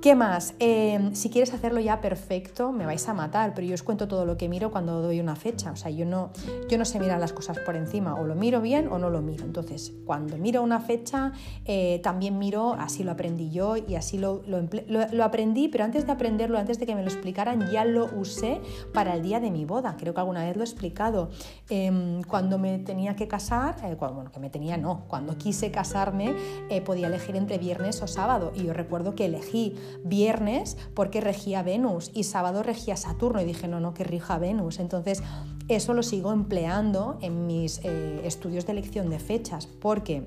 [0.00, 0.54] ¿Qué más?
[0.60, 4.24] Em, si quieres hacerlo ya perfecto, me vais a matar, pero yo os cuento todo
[4.24, 5.72] lo que miro cuando doy una fecha.
[5.72, 6.30] O sea, yo no,
[6.70, 9.22] yo no sé mirar las cosas por encima, o lo miro bien o no lo
[9.22, 9.44] miro.
[9.44, 11.32] Entonces, cuando miro una fecha,
[11.64, 16.12] eh, también miro, así lo aprendí yo y así lo, lo, aprendí, pero antes de
[16.12, 18.60] aprenderlo, antes de que me lo explicaran, ya lo usé
[18.94, 19.96] para el día de mi boda.
[19.98, 21.30] Creo que alguna vez lo he explicado.
[21.70, 26.36] Em, cuando me tenía que casar, eh, bueno, que me tenía no, cuando quise casarme,
[26.70, 28.52] eh, podía elegir entre viernes o sábado.
[28.54, 33.68] Y yo recuerdo que elegí viernes porque regía Venus y sábado regía Saturno y dije,
[33.68, 34.78] no, no, que rija Venus.
[34.78, 35.22] Entonces,
[35.68, 40.26] eso lo sigo empleando en mis eh, estudios de elección de fechas porque...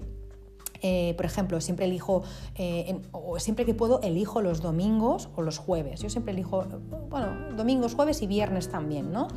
[0.84, 2.24] Eh, por ejemplo, siempre elijo,
[2.56, 6.02] eh, o siempre que puedo, elijo los domingos o los jueves.
[6.02, 6.66] Yo siempre elijo,
[7.08, 9.28] bueno, domingos, jueves y viernes también, ¿no?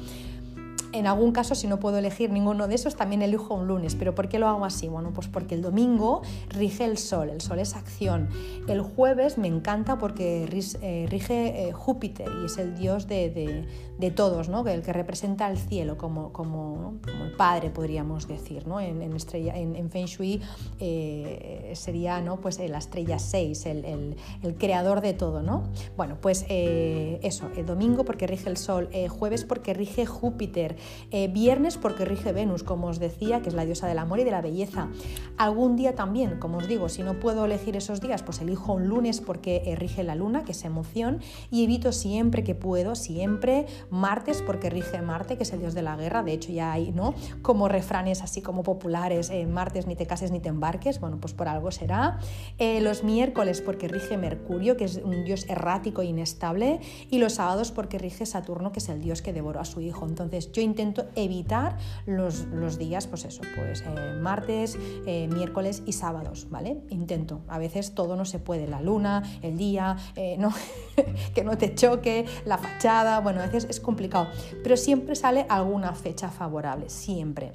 [0.95, 3.97] En algún caso, si no puedo elegir ninguno de esos, también elijo un lunes.
[3.97, 4.87] ¿Pero por qué lo hago así?
[4.87, 8.29] Bueno, pues porque el domingo rige el sol, el sol es acción.
[8.69, 13.67] El jueves me encanta porque eh, rige eh, Júpiter y es el dios de,
[14.15, 14.65] todos, ¿no?
[14.69, 18.69] el que representa el cielo como, como, el padre, podríamos decir.
[18.69, 18.81] ¿no?
[18.81, 20.41] En, estrella, en, Feng Shui
[20.79, 22.41] eh, sería ¿no?
[22.41, 24.17] pues, la estrella 6, el,
[24.59, 25.43] creador de todo.
[25.43, 25.65] ¿no?
[25.97, 30.77] Bueno, pues eso, el domingo porque rige el sol, jueves porque rige Júpiter,
[31.11, 34.25] eh, viernes porque rige Venus, como os decía, que es la diosa del amor y
[34.25, 34.89] de la belleza.
[35.37, 38.89] Algún día también, como os digo, si no puedo elegir esos días, pues elijo un
[38.89, 41.21] lunes porque eh, rige la luna, que es emoción,
[41.51, 45.83] y evito siempre que puedo, siempre martes porque rige Marte, que es el dios de
[45.83, 46.23] la guerra.
[46.23, 47.15] De hecho, ya hay, ¿no?
[47.43, 51.35] Como refranes así como populares, eh, martes ni te cases ni te embarques, bueno, pues
[51.35, 52.19] por algo será.
[52.59, 57.73] los miércoles porque rige Mercurio, que es un dios errático e inestable, y los sábados
[57.73, 60.07] porque rige Saturno, que es el dios que devoró a su hijo.
[60.07, 66.49] Entonces, yo intento evitar los, días, pues eso, pues eh, martes, eh, miércoles y sábados,
[66.51, 66.83] ¿vale?
[66.91, 67.43] Intento.
[67.47, 70.53] A veces todo no se puede, la luna, el día, eh, no,
[71.35, 74.27] que no te choque, la fachada, bueno, a veces es complicado,
[74.65, 77.53] pero siempre sale alguna fecha favorable, siempre.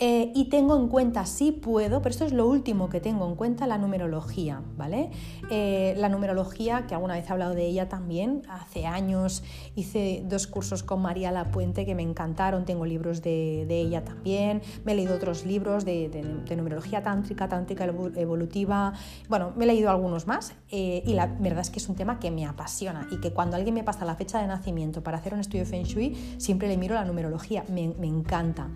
[0.00, 3.36] Eh, y tengo en cuenta, sí puedo, pero esto es lo último que tengo en
[3.36, 5.10] cuenta, la numerología, ¿vale?
[5.50, 9.44] Eh, la numerología, que alguna vez he hablado de ella también, hace años
[9.76, 14.92] hice dos cursos con María Lapuente que me encantaron, tengo libros de, ella también, me
[14.92, 18.94] he leído otros libros de, numerología tántrica, tántrica evolutiva,
[19.28, 22.18] bueno, me he leído algunos más eh, y la verdad es que es un tema
[22.18, 25.34] que me apasiona y que cuando alguien me pasa la fecha de nacimiento para hacer
[25.34, 28.70] un estudio Feng Shui, siempre le miro la numerología, me, me encanta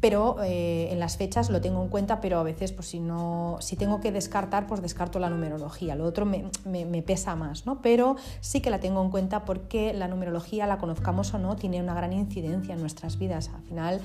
[0.00, 3.56] pero eh, en las fechas lo tengo en cuenta, pero a veces pues si no,
[3.60, 7.80] si tengo que descartar, pues descarto la numerología, lo otro me, me, pesa más, ¿no?
[7.82, 11.80] Pero sí que la tengo en cuenta porque la numerología, la conozcamos o no, tiene
[11.80, 13.50] una gran incidencia en nuestras vidas.
[13.54, 14.00] Al final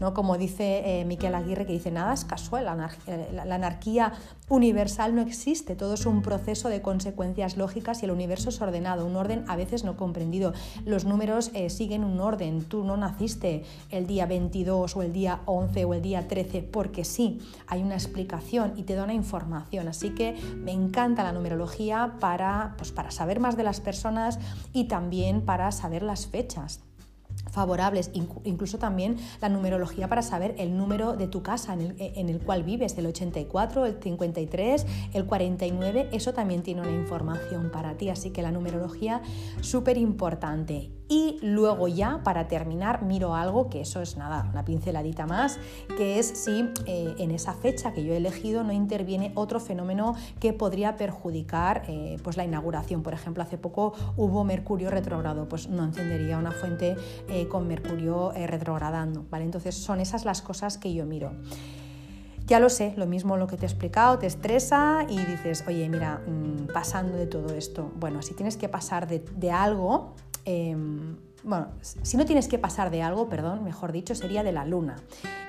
[0.00, 0.14] ¿no?
[0.14, 2.66] Como dice eh, Miquel Aguirre, que dice, nada es casual,
[3.06, 4.12] eh, la, anarquía
[4.48, 9.04] universal no existe, todo es un proceso de consecuencias lógicas y el universo es ordenado,
[9.04, 10.52] un orden a veces no comprendido.
[10.84, 15.40] Los números eh, siguen un orden, tú no naciste el día 22 o el día
[15.46, 19.88] 11 o el día 13 porque sí, hay una explicación y te da una información,
[19.88, 24.38] así que me encanta la numerología para, pues, para saber más de las personas
[24.72, 26.87] y también para saber las fechas
[27.50, 28.10] favorables,
[28.44, 32.96] incluso también la numerología para saber el número de tu casa en el, cual vives,
[32.98, 38.42] el 84, el 53, el 49, eso también tiene una información para ti, así que
[38.42, 39.22] la numerología
[39.60, 40.97] súper importante.
[41.08, 45.58] Y luego ya, para terminar, miro algo que eso es nada, una pinceladita más,
[45.96, 50.14] que es si eh, en esa fecha que yo he elegido no interviene otro fenómeno
[50.38, 53.02] que podría perjudicar eh, pues la inauguración.
[53.02, 56.94] Por ejemplo, hace poco hubo Mercurio retrogrado, pues no encendería una fuente
[57.28, 59.24] eh, con Mercurio retrogradando.
[59.32, 61.32] Entonces son esas las cosas que yo miro.
[62.46, 65.88] Ya lo sé, lo mismo lo que te he explicado, te estresa y dices, oye,
[65.88, 70.14] mira, mm, pasando de todo esto, bueno, si tienes que pasar de algo,
[70.48, 74.64] em, bueno, si no tienes que pasar de algo, perdón, mejor dicho, sería de la
[74.64, 74.96] luna.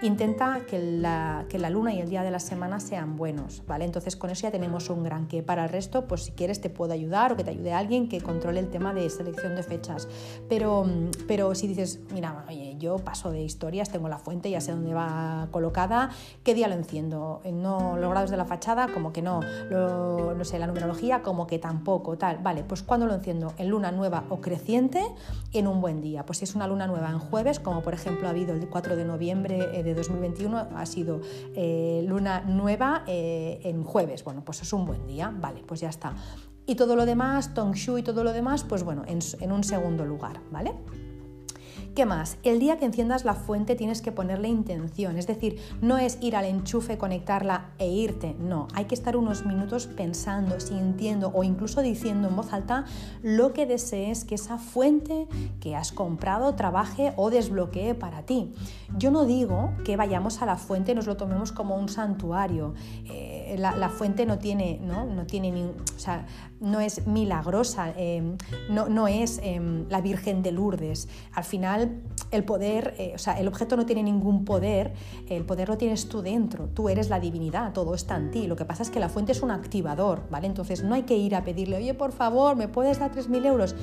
[0.02, 3.86] Intenta que la, que la, luna y el día de la semana sean buenos, ¿vale?
[3.86, 5.44] Entonces con eso ya tenemos un gran que.
[5.44, 8.22] Para el resto, pues si quieres te puedo ayudar o que te ayude alguien que
[8.22, 10.08] controle el tema de selección de fechas.
[10.48, 10.86] Pero,
[11.28, 14.94] pero si dices, mira, oye, yo paso de historias, tengo la fuente, ya sé dónde
[14.94, 16.12] va colocada,
[16.44, 17.42] ¿qué día lo enciendo?
[17.52, 21.60] No, los grados de la fachada, como que no, no sé, la numerología, como que
[21.60, 22.38] tampoco, tal.
[22.38, 23.54] Vale, pues cuando lo enciendo?
[23.58, 25.02] En luna nueva o creciente,
[25.52, 26.26] en un buen día.
[26.26, 28.96] Pues si es una luna nueva en jueves, como por ejemplo ha habido el 4
[28.96, 31.22] de noviembre eh, de 2021, ha sido
[31.56, 34.24] eh, luna nueva eh, en jueves.
[34.24, 36.14] Bueno, pues es un buen día, vale, pues ya está.
[36.66, 40.06] Y todo lo demás, Tongshu y todo lo demás, pues bueno, en, en un segundo
[40.06, 40.74] lugar, ¿vale?
[42.00, 42.38] ¿Qué más?
[42.44, 46.38] El día que enciendas la fuente tienes que ponerle intención, es decir, no es ir
[46.38, 51.82] al enchufe, conectarla e irte, no, hay que estar unos minutos pensando, sintiendo o incluso
[51.82, 52.86] diciendo en voz alta
[53.22, 55.28] lo que desees que esa fuente
[55.60, 58.54] que has comprado trabaje o desbloquee para ti.
[58.98, 62.76] Yo no digo que vayamos a la fuente y nos lo tomemos como un santuario.
[63.08, 65.26] Eh, la, fuente no tiene, ¿no?
[65.26, 66.26] Tiene ni, o sea,
[66.62, 67.94] no es milagrosa,
[68.70, 71.08] no, no, es em, la Virgen de Lourdes.
[71.34, 71.89] Al final,
[72.32, 74.94] el poder, eh, o sea, el objeto no tiene ningún poder,
[75.30, 78.48] el poder lo tienes tú dentro, tú eres la divinidad, todo está en ti.
[78.48, 80.48] Lo que pasa es que la fuente es un activador, ¿vale?
[80.48, 83.76] Entonces no hay que ir a pedirle, oye, por favor, ¿me puedes dar 3.000 euros?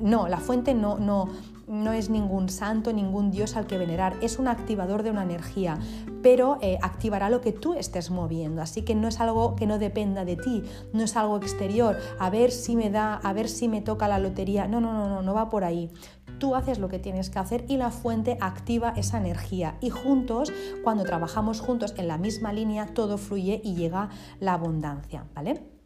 [0.00, 1.28] No, la fuente no, no,
[1.66, 5.78] no es ningún santo, ningún dios al que venerar, es un activador de una energía,
[6.22, 9.78] pero eh, activará lo que tú estés moviendo, así que no es algo que no
[9.78, 13.68] dependa de ti, no es algo exterior, a ver si me da, a ver si
[13.68, 15.90] me toca la lotería, no, no, no, no, no va por ahí.
[16.38, 20.52] Tú haces lo que tienes que hacer y la fuente activa esa energía y juntos,
[20.84, 25.76] cuando trabajamos juntos en la misma línea, todo fluye y llega la abundancia, ¿vale?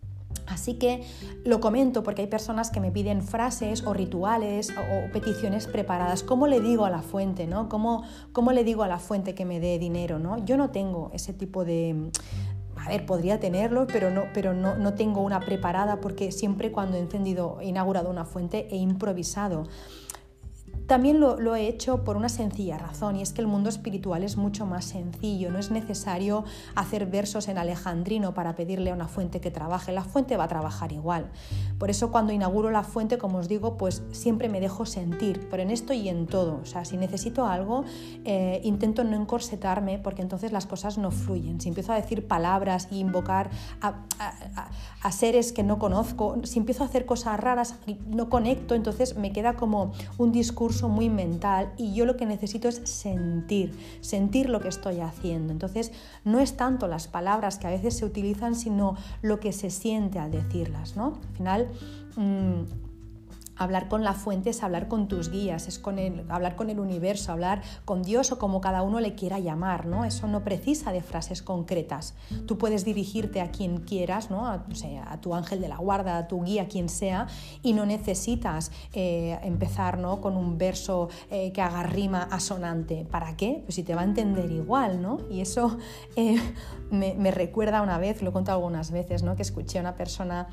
[0.51, 1.05] Así que
[1.45, 6.23] lo comento porque hay personas que me piden frases o rituales o, peticiones preparadas.
[6.23, 7.47] ¿Cómo le digo a la fuente?
[7.47, 7.69] ¿no?
[7.69, 10.19] ¿Cómo, ¿Cómo, le digo a la fuente que me dé dinero?
[10.19, 10.45] ¿no?
[10.45, 12.11] Yo no tengo ese tipo de...
[12.77, 16.97] A ver, podría tenerlo, pero, no, pero no, no tengo una preparada porque siempre cuando
[16.97, 19.65] he encendido, he inaugurado una fuente, he improvisado.
[20.91, 24.37] También lo, he hecho por una sencilla razón y es que el mundo espiritual es
[24.37, 26.43] mucho más sencillo, no es necesario
[26.75, 30.49] hacer versos en alejandrino para pedirle a una fuente que trabaje, la fuente va a
[30.49, 31.31] trabajar igual.
[31.79, 35.63] Por eso cuando inauguro la fuente, como os digo, pues siempre me dejo sentir, pero
[35.63, 36.59] en esto y en todo.
[36.61, 37.85] O sea, si necesito algo,
[38.25, 41.61] eh, intento no encorsetarme porque entonces las cosas no fluyen.
[41.61, 43.49] Si empiezo a decir palabras y invocar
[43.81, 44.07] a,
[45.03, 49.17] a seres que no conozco, si empiezo a hacer cosas raras y no conecto, entonces
[49.17, 54.49] me queda como un discurso muy mental y yo lo que necesito es sentir, sentir
[54.49, 55.53] lo que estoy haciendo.
[55.53, 55.93] Entonces,
[56.25, 60.19] no es tanto las palabras que a veces se utilizan, sino lo que se siente
[60.19, 61.19] al decirlas, ¿no?
[61.31, 61.69] Al final,
[62.17, 62.90] mm,
[63.61, 65.83] Hablar con la fuente es hablar con tus guías, es
[66.31, 70.07] hablar con el universo, hablar con Dios o como cada uno le quiera llamar, ¿no?
[70.07, 72.15] Eso no precisa de frases concretas.
[72.47, 74.47] Tú puedes dirigirte a quien quieras, ¿no?
[74.47, 74.65] A,
[75.21, 77.27] tu ángel de la guarda, a tu guía, quien sea,
[77.63, 80.23] y no necesitas eh, empezar ¿no?
[80.23, 83.07] con un verso eh, que haga rima asonante.
[83.11, 83.61] ¿Para qué?
[83.67, 85.19] Pues si te va a entender igual, ¿no?
[85.31, 85.77] Y eso
[86.17, 86.41] eh,
[86.91, 89.37] me, recuerda una vez, lo he contado algunas veces, ¿no?
[89.37, 90.49] Que escuché a una persona,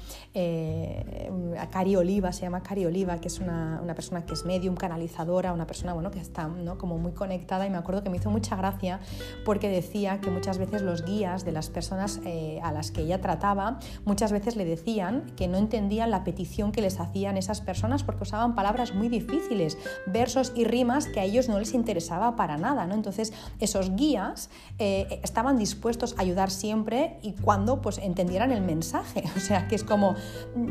[1.59, 5.53] a Cari Oliva, se llama Cari Oliva, que es una, persona que es medium, canalizadora,
[5.53, 6.77] una persona bueno, que está ¿no?
[6.77, 8.99] como muy conectada y me acuerdo que me hizo mucha gracia
[9.45, 13.21] porque decía que muchas veces los guías de las personas eh, a las que ella
[13.21, 18.03] trataba, muchas veces le decían que no entendían la petición que les hacían esas personas
[18.03, 22.57] porque usaban palabras muy difíciles, versos y rimas que a ellos no les interesaba para
[22.57, 22.87] nada.
[22.87, 22.95] ¿no?
[22.95, 29.23] Entonces esos guías eh, estaban dispuestos a ayudar siempre y cuando pues entendieran el mensaje.
[29.37, 30.15] O sea, que es como,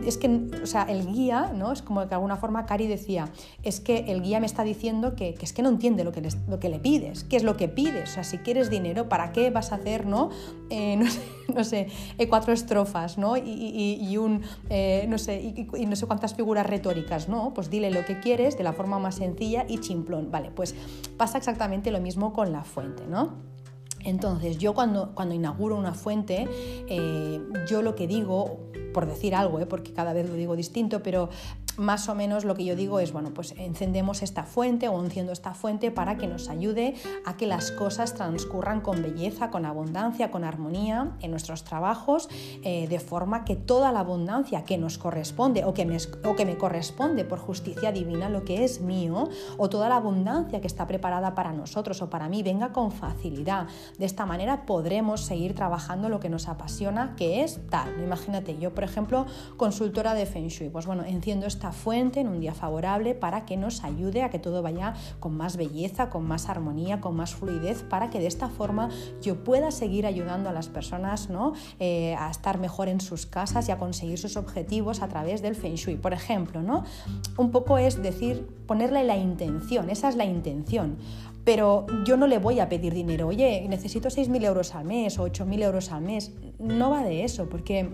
[0.04, 1.72] es que, o sea, el guía, ¿no?
[1.72, 3.28] Es como que alguna forma Cari decía,
[3.62, 6.78] es que el guía me está diciendo que, es que no entiende lo que, le
[6.78, 9.76] pides, qué es lo que pides, o sea, si quieres dinero, ¿para qué vas a
[9.76, 10.30] hacer, no,
[10.70, 10.98] eh,
[11.54, 13.36] no sé, eh, cuatro estrofas, ¿no?
[13.36, 17.54] Y, un, eh, no sé, y, no sé cuántas figuras retóricas, ¿no?
[17.54, 20.74] Pues dile lo que quieres de la forma más sencilla y chimplón, vale, pues
[21.16, 23.34] pasa exactamente lo mismo con la fuente, ¿no?
[24.04, 26.46] Entonces, yo cuando, cuando inauguro una fuente,
[27.68, 28.60] yo lo que digo,
[28.94, 31.28] por decir algo, porque cada vez lo digo distinto, pero
[31.76, 35.32] más o menos lo que yo digo es, bueno, pues encendemos esta fuente o enciendo
[35.32, 40.30] esta fuente para que nos ayude a que las cosas transcurran con belleza, con abundancia,
[40.30, 42.28] con armonía en nuestros trabajos,
[42.62, 46.44] eh, de forma que toda la abundancia que nos corresponde o que, me, o que
[46.46, 50.86] me corresponde por justicia divina, lo que es mío, o toda la abundancia que está
[50.86, 53.66] preparada para nosotros o para mí, venga con facilidad.
[53.98, 58.02] De esta manera podremos seguir trabajando lo que nos apasiona, que es tal.
[58.02, 62.40] Imagínate, yo por ejemplo, consultora de Feng Shui, pues bueno, enciendo esta fuente en un
[62.40, 66.48] día favorable para que nos ayude a que todo vaya con más belleza, con más
[66.48, 68.88] armonía, con más fluidez, para que de esta forma
[69.22, 71.52] yo pueda seguir ayudando a las personas ¿no?
[71.78, 75.54] Eh, a estar mejor en sus casas y a conseguir sus objetivos a través del
[75.54, 75.96] Feng Shui.
[75.96, 76.84] Por ejemplo, ¿no?
[77.36, 80.96] un poco es decir, ponerle la intención, esa es la intención
[81.46, 85.28] pero yo no le voy a pedir dinero, oye, necesito 6.000 euros al mes o
[85.28, 86.32] 8.000 euros al mes.
[86.58, 87.88] No va de eso, porque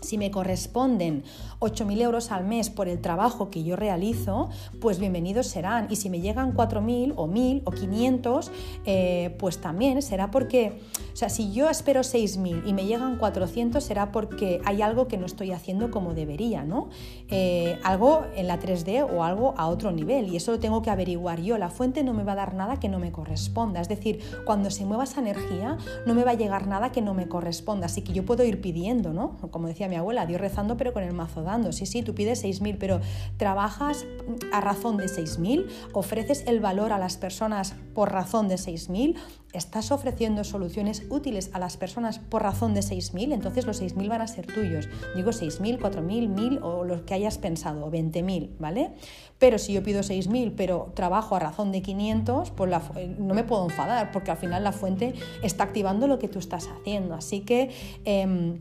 [0.00, 1.24] si me corresponden
[1.60, 4.48] 8.000 euros al mes por el trabajo que yo realizo,
[4.80, 5.86] pues bienvenidos serán.
[5.90, 8.50] Y si me llegan 4.000 o 1.000 o 500,
[8.86, 10.80] eh, pues también será porque,
[11.12, 15.18] o sea, si yo espero 6.000 y me llegan 400, será porque hay algo que
[15.18, 16.88] no estoy haciendo como debería, ¿no?
[17.28, 20.28] Eh, algo en la 3D o algo a otro nivel.
[20.28, 21.58] Y eso lo tengo que averiguar yo.
[21.58, 23.80] La fuente no me va a dar nada que no me corresponda.
[23.80, 25.76] Es decir, cuando se mueva esa energía,
[26.06, 27.86] no me va a llegar nada que no me corresponda.
[27.86, 29.36] Así que yo puedo ir pidiendo, ¿no?
[29.50, 31.72] Como decía mi abuela, Dios rezando pero con el mazo dando.
[31.72, 33.00] Sí, sí, tú pides 6.000, pero
[33.36, 34.06] trabajas
[34.52, 39.16] a razón de 6.000, ofreces el valor a las personas por razón de 6.000,
[39.52, 44.20] estás ofreciendo soluciones útiles a las personas por razón de 6.000, entonces los 6.000 van
[44.20, 44.88] a ser tuyos.
[45.14, 48.92] Digo 6.000, 4.000, 1.000 o los que hayas pensado, o 20.000, ¿vale?
[49.38, 52.70] Pero si yo pido 6.000, pero trabajo a razón de 500, pues
[53.18, 56.68] no me puedo enfadar porque al final la fuente está activando lo que tú estás
[56.68, 57.14] haciendo.
[57.14, 57.70] Así que...
[58.04, 58.60] Em,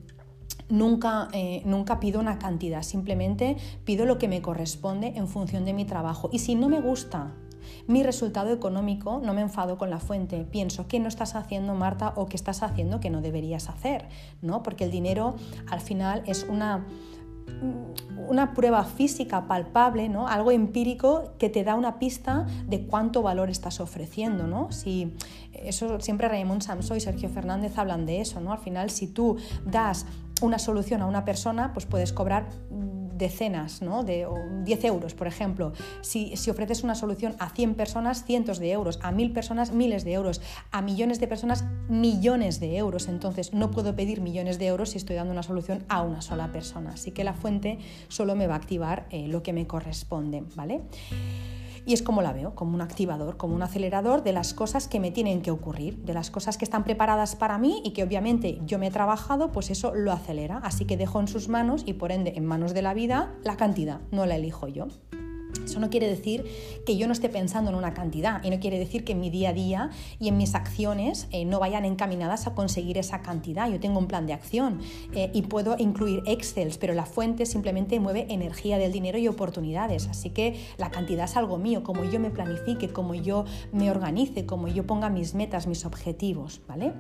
[0.70, 5.74] Nunca, eh, nunca pido una cantidad, simplemente pido lo que me corresponde en función de
[5.74, 6.30] mi trabajo.
[6.32, 7.34] Y si no me gusta
[7.88, 12.14] mi resultado económico, no me enfado con la fuente, pienso qué no estás haciendo Marta
[12.16, 14.08] o qué estás haciendo que no deberías hacer,
[14.42, 14.64] ¿no?
[14.64, 15.36] Porque el dinero
[15.70, 16.86] al final es una
[18.30, 20.28] una prueba física palpable, ¿no?
[20.28, 24.46] algo empírico que te da una pista de cuánto valor estás ofreciendo.
[24.46, 24.72] ¿no?
[24.72, 25.16] Si,
[25.54, 28.40] eso siempre Raymond Samso y Sergio Fernández hablan de eso.
[28.40, 28.52] ¿no?
[28.52, 30.06] Al final, si tú das
[30.42, 32.50] una solución a una persona, pues puedes cobrar
[33.20, 34.04] decenas, ¿no?
[34.04, 34.28] de
[34.64, 35.74] 10 euros, por ejemplo.
[36.02, 40.04] Si, si, ofreces una solución a 100 personas, cientos de euros, a 1000 personas, miles
[40.04, 40.42] de euros,
[40.72, 43.08] a millones de personas, millones de euros.
[43.08, 46.52] Entonces, no puedo pedir millones de euros si estoy dando una solución a una sola
[46.52, 46.92] persona.
[46.94, 50.82] Así que la fuente solo me va a activar eh, lo que me corresponde, ¿vale?
[51.90, 55.00] Y es como la veo, como un activador, como un acelerador de las cosas que
[55.00, 58.62] me tienen que ocurrir, de las cosas que están preparadas para mí y que obviamente
[58.64, 60.58] yo me he trabajado, pues eso lo acelera.
[60.58, 63.58] Así que dejo en sus manos y por ende en manos de la vida la
[63.58, 64.86] cantidad, no la elijo yo.
[65.64, 66.46] Eso no quiere decir
[66.86, 69.30] que yo no esté pensando en una cantidad y no quiere decir que en mi
[69.30, 69.90] día a día
[70.20, 73.70] y en mis acciones eh, no vayan encaminadas a conseguir esa cantidad.
[73.70, 74.80] Yo tengo un plan de acción
[75.14, 80.08] eh, y puedo incluir Excel, pero la fuente simplemente mueve energía del dinero y oportunidades.
[80.08, 84.46] Así que la cantidad es algo mío, como yo me planifique, como yo me organice,
[84.46, 86.62] como yo ponga mis metas, mis objetivos.
[86.68, 86.94] ¿vale?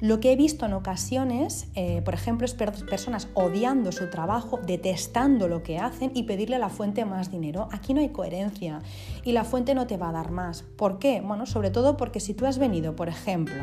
[0.00, 5.48] Lo que he visto en ocasiones, eh, por ejemplo, es personas odiando su trabajo, detestando
[5.48, 7.68] lo que hacen y pedirle a la fuente más dinero.
[7.72, 8.80] Aquí no hay coherencia
[9.24, 10.62] y la fuente no te va a dar más.
[10.62, 11.20] ¿Por qué?
[11.20, 13.60] Bueno, sobre todo porque si tú has venido, por ejemplo,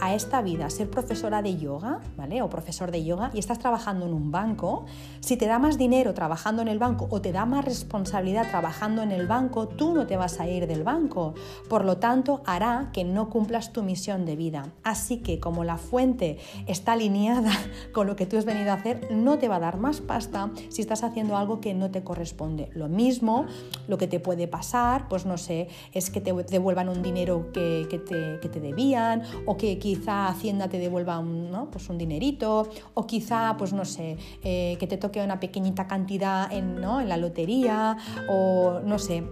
[0.00, 2.40] a esta vida a ser profesora de yoga, ¿vale?
[2.42, 4.86] O profesor de yoga y estás trabajando en un banco,
[5.18, 9.02] si te da más dinero trabajando en el banco o te da más responsabilidad trabajando
[9.02, 11.34] en el banco, tú no te vas a ir del banco.
[11.68, 14.66] Por lo tanto, hará que no cumplas tu misión de vida.
[14.84, 17.52] Así que como la fuente está alineada
[17.92, 20.50] con lo que tú has venido a hacer, no te va a dar más pasta
[20.68, 22.70] si estás haciendo algo que no te corresponde.
[22.74, 23.46] Lo mismo,
[23.88, 27.86] lo que te puede pasar, pues no sé, es que te devuelvan un dinero que,
[27.88, 33.72] te, debían o que quizá Hacienda te devuelva un, pues un dinerito o quizá, pues
[33.72, 37.00] no sé, eh, que te toque una pequeñita cantidad en, ¿no?
[37.00, 37.96] en la lotería
[38.28, 39.24] o no sé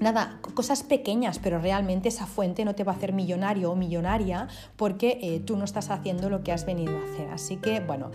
[0.00, 4.46] Nada, cosas pequeñas, pero realmente esa fuente no te va a hacer millonario o millonaria
[4.76, 7.28] porque eh, tú no estás haciendo lo que has venido a hacer.
[7.30, 8.10] Así que, bueno,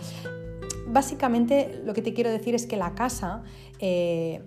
[0.86, 3.42] básicamente lo que te quiero decir es que la casa...
[3.80, 4.42] Eh,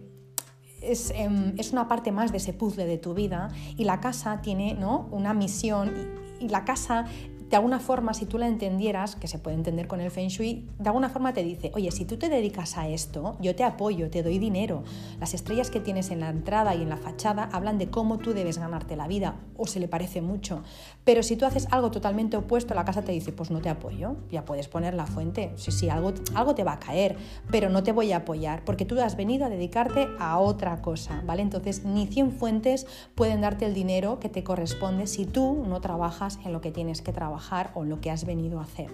[0.80, 4.76] em, es, una parte más de ese puzzle de tu vida y la casa tiene
[4.76, 5.08] ¿no?
[5.12, 5.92] una misión
[6.40, 7.06] y la casa
[7.50, 10.68] de alguna forma, si tú la entendieras, que se puede entender con el Feng Shui,
[10.80, 14.10] de alguna forma te dice, oye, si tú te dedicas a esto, yo te apoyo,
[14.10, 14.84] te doy dinero.
[15.22, 18.34] Las estrellas que tienes en la entrada y en la fachada hablan de cómo tú
[18.34, 20.62] debes ganarte la vida, o se le parece mucho.
[21.06, 24.18] Pero si tú haces algo totalmente opuesto, la casa te dice, pues no te apoyo,
[24.30, 27.16] ya puedes poner la fuente, sí, sí, algo, algo te va a caer,
[27.50, 31.24] pero no te voy a apoyar, porque tú has venido a dedicarte a otra cosa,
[31.26, 31.43] ¿vale?
[31.43, 36.39] Entonces, ni 100 fuentes pueden darte el dinero que te corresponde si tú no trabajas
[36.43, 37.37] en lo que tienes que trabajar
[37.74, 38.92] o lo que has venido a hacer.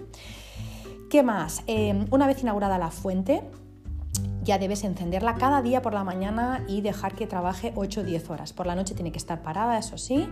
[1.10, 1.62] ¿Qué más?
[1.66, 3.42] Eh, una vez inaugurada la fuente,
[4.44, 8.30] ya debes encenderla cada día por la mañana y dejar que trabaje 8 o 10
[8.30, 8.52] horas.
[8.52, 10.28] Por la noche tiene que estar parada, eso sí,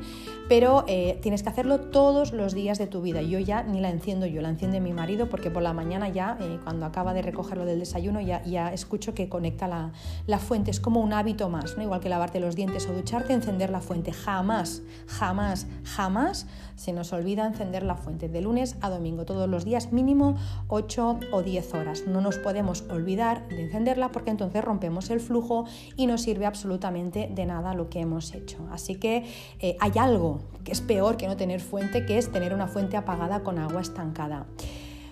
[0.49, 3.23] pero eh, tienes que hacerlo todos los días de tu vida.
[3.23, 6.37] Yo ya ni la enciendo yo, la enciende mi marido porque por la mañana ya,
[6.41, 9.93] eh, cuando acaba de recogerlo del desayuno, ya, ya escucho que conecta la,
[10.27, 10.71] la, fuente.
[10.71, 11.83] Es como un hábito más, ¿no?
[11.83, 14.13] igual que lavarte los dientes o ducharte, encender la fuente.
[14.13, 16.47] Jamás, jamás, jamás
[16.77, 20.37] se nos olvida encender la fuente de lunes a domingo, todos los días mínimo
[20.69, 22.05] 8 o 10 horas.
[22.07, 25.65] No nos podemos olvidar de encenderla porque entonces rompemos el flujo
[25.97, 28.59] y no sirve absolutamente de nada lo que hemos hecho.
[28.71, 29.25] Así que
[29.61, 32.97] eh, hay algo que es peor que no tener fuente, que es tener una fuente
[32.97, 34.47] apagada con agua estancada.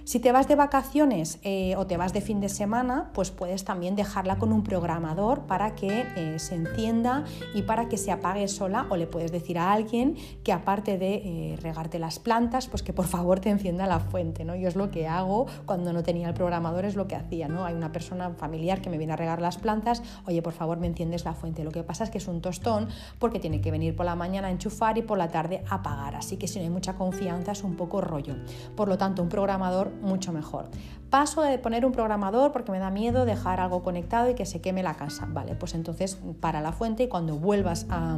[0.05, 3.65] Si te vas de vacaciones eh, o te vas de fin de semana, pues puedes
[3.65, 7.25] también dejarla con un programador para que eh, se encienda
[7.55, 11.15] y para que se apague sola o le puedes decir a alguien que aparte de
[11.15, 14.45] eh, regarte las plantas, pues que por favor te encienda la fuente.
[14.45, 14.57] ¿no?
[14.57, 17.49] Yo es lo que hago cuando no tenía el programador, es lo que hacía.
[17.49, 17.65] ¿no?
[17.65, 20.87] Hay una persona familiar que me viene a regar las plantas, oye, por favor me
[20.87, 21.63] enciendes la fuente.
[21.63, 22.89] Lo que pasa es que es un tostón
[23.19, 26.17] porque tiene que venir por la mañana a enchufar y por la tarde a apagar.
[26.17, 28.37] Así que si no hay mucha confianza es un poco rollo.
[28.75, 30.69] Por lo tanto, un programador mucho mejor.
[31.11, 34.61] Paso de poner un programador porque me da miedo dejar algo conectado y que se
[34.61, 35.27] queme la casa.
[35.29, 38.17] Vale, pues entonces para la fuente y cuando vuelvas a,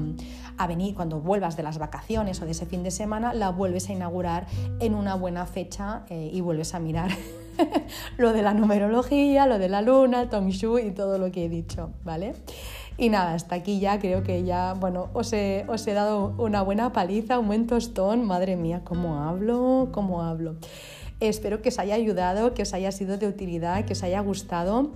[0.68, 3.95] venir, cuando vuelvas de las vacaciones o de ese fin de semana, la vuelves a
[3.95, 4.47] inaugurar
[4.79, 7.11] en una buena fecha eh, y vuelves a mirar
[8.18, 11.47] lo de la numerología, lo de la luna, el Tom Shui y todo lo que
[11.47, 12.35] he dicho, ¿vale?
[12.99, 16.62] Y nada, hasta aquí ya creo que ya, bueno, os he, os he dado una
[16.62, 18.27] buena paliza, un buen tostón.
[18.27, 20.57] Madre mía, cómo hablo, cómo hablo.
[21.29, 24.91] Espero que os haya ayudado, que os haya sido de utilidad, que os haya gustado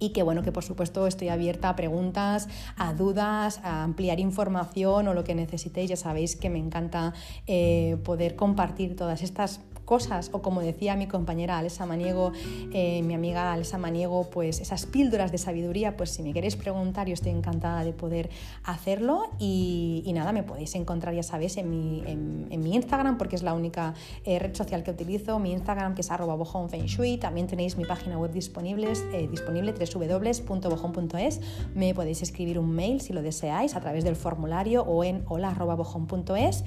[0.00, 5.06] y que bueno, que por supuesto estoy abierta a preguntas, a dudas, a ampliar información
[5.06, 5.90] o lo que necesitéis.
[5.90, 7.12] Ya sabéis que me encanta
[7.46, 10.30] eh, poder compartir todas estas cosas.
[10.32, 12.30] O como decía mi compañera Alesa Maniego,
[12.72, 17.08] eh, mi amiga Alesa Maniego, pues esas píldoras de sabiduría, pues si me queréis preguntar
[17.08, 18.30] yo estoy encantada de poder
[18.62, 19.32] hacerlo.
[19.40, 23.52] Y, nada, me podéis encontrar ya sabéis en mi, en, mi Instagram porque es la
[23.52, 23.94] única
[24.24, 28.16] eh, red social que utilizo, mi Instagram que es arroba bojonfengshui, también tenéis mi página
[28.16, 31.40] web disponibles, eh, disponible www.bojon.es,
[31.74, 36.64] me podéis escribir un mail si lo deseáis a través del formulario o en hola.bojon.es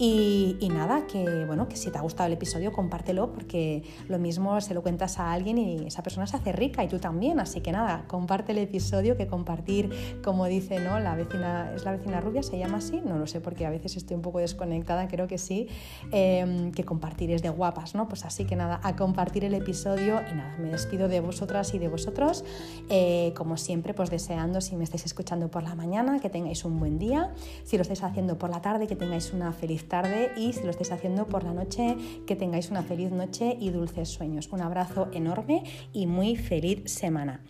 [0.00, 4.60] y, nada, que bueno, que si te ha gustado el episodio, compártelo porque lo mismo
[4.60, 7.40] se lo cuentas a alguien y esa persona se hace rica y tú también.
[7.40, 9.90] Así que nada, comparte el episodio, que compartir,
[10.22, 11.00] como dice, ¿no?
[11.00, 12.44] La vecina, ¿es la vecina rubia?
[12.44, 13.02] ¿Se llama así?
[13.04, 15.66] No lo sé porque a veces estoy un poco desconectada, creo que sí.
[16.12, 18.06] Em, que compartir es de guapas, ¿no?
[18.06, 21.80] Pues así que nada, a compartir el episodio y nada, me despido de vosotras y
[21.80, 22.44] de vosotros.
[22.88, 26.78] Eh, como siempre, pues deseando, si me estáis escuchando por la mañana, que tengáis un
[26.78, 27.34] buen día.
[27.64, 30.70] Si lo estáis haciendo por la tarde, que tengáis una feliz tarde y si lo
[30.70, 34.48] estáis haciendo por la noche, que tengáis una feliz noche y dulces sueños.
[34.52, 37.40] Un abrazo enorme y muy feliz semana.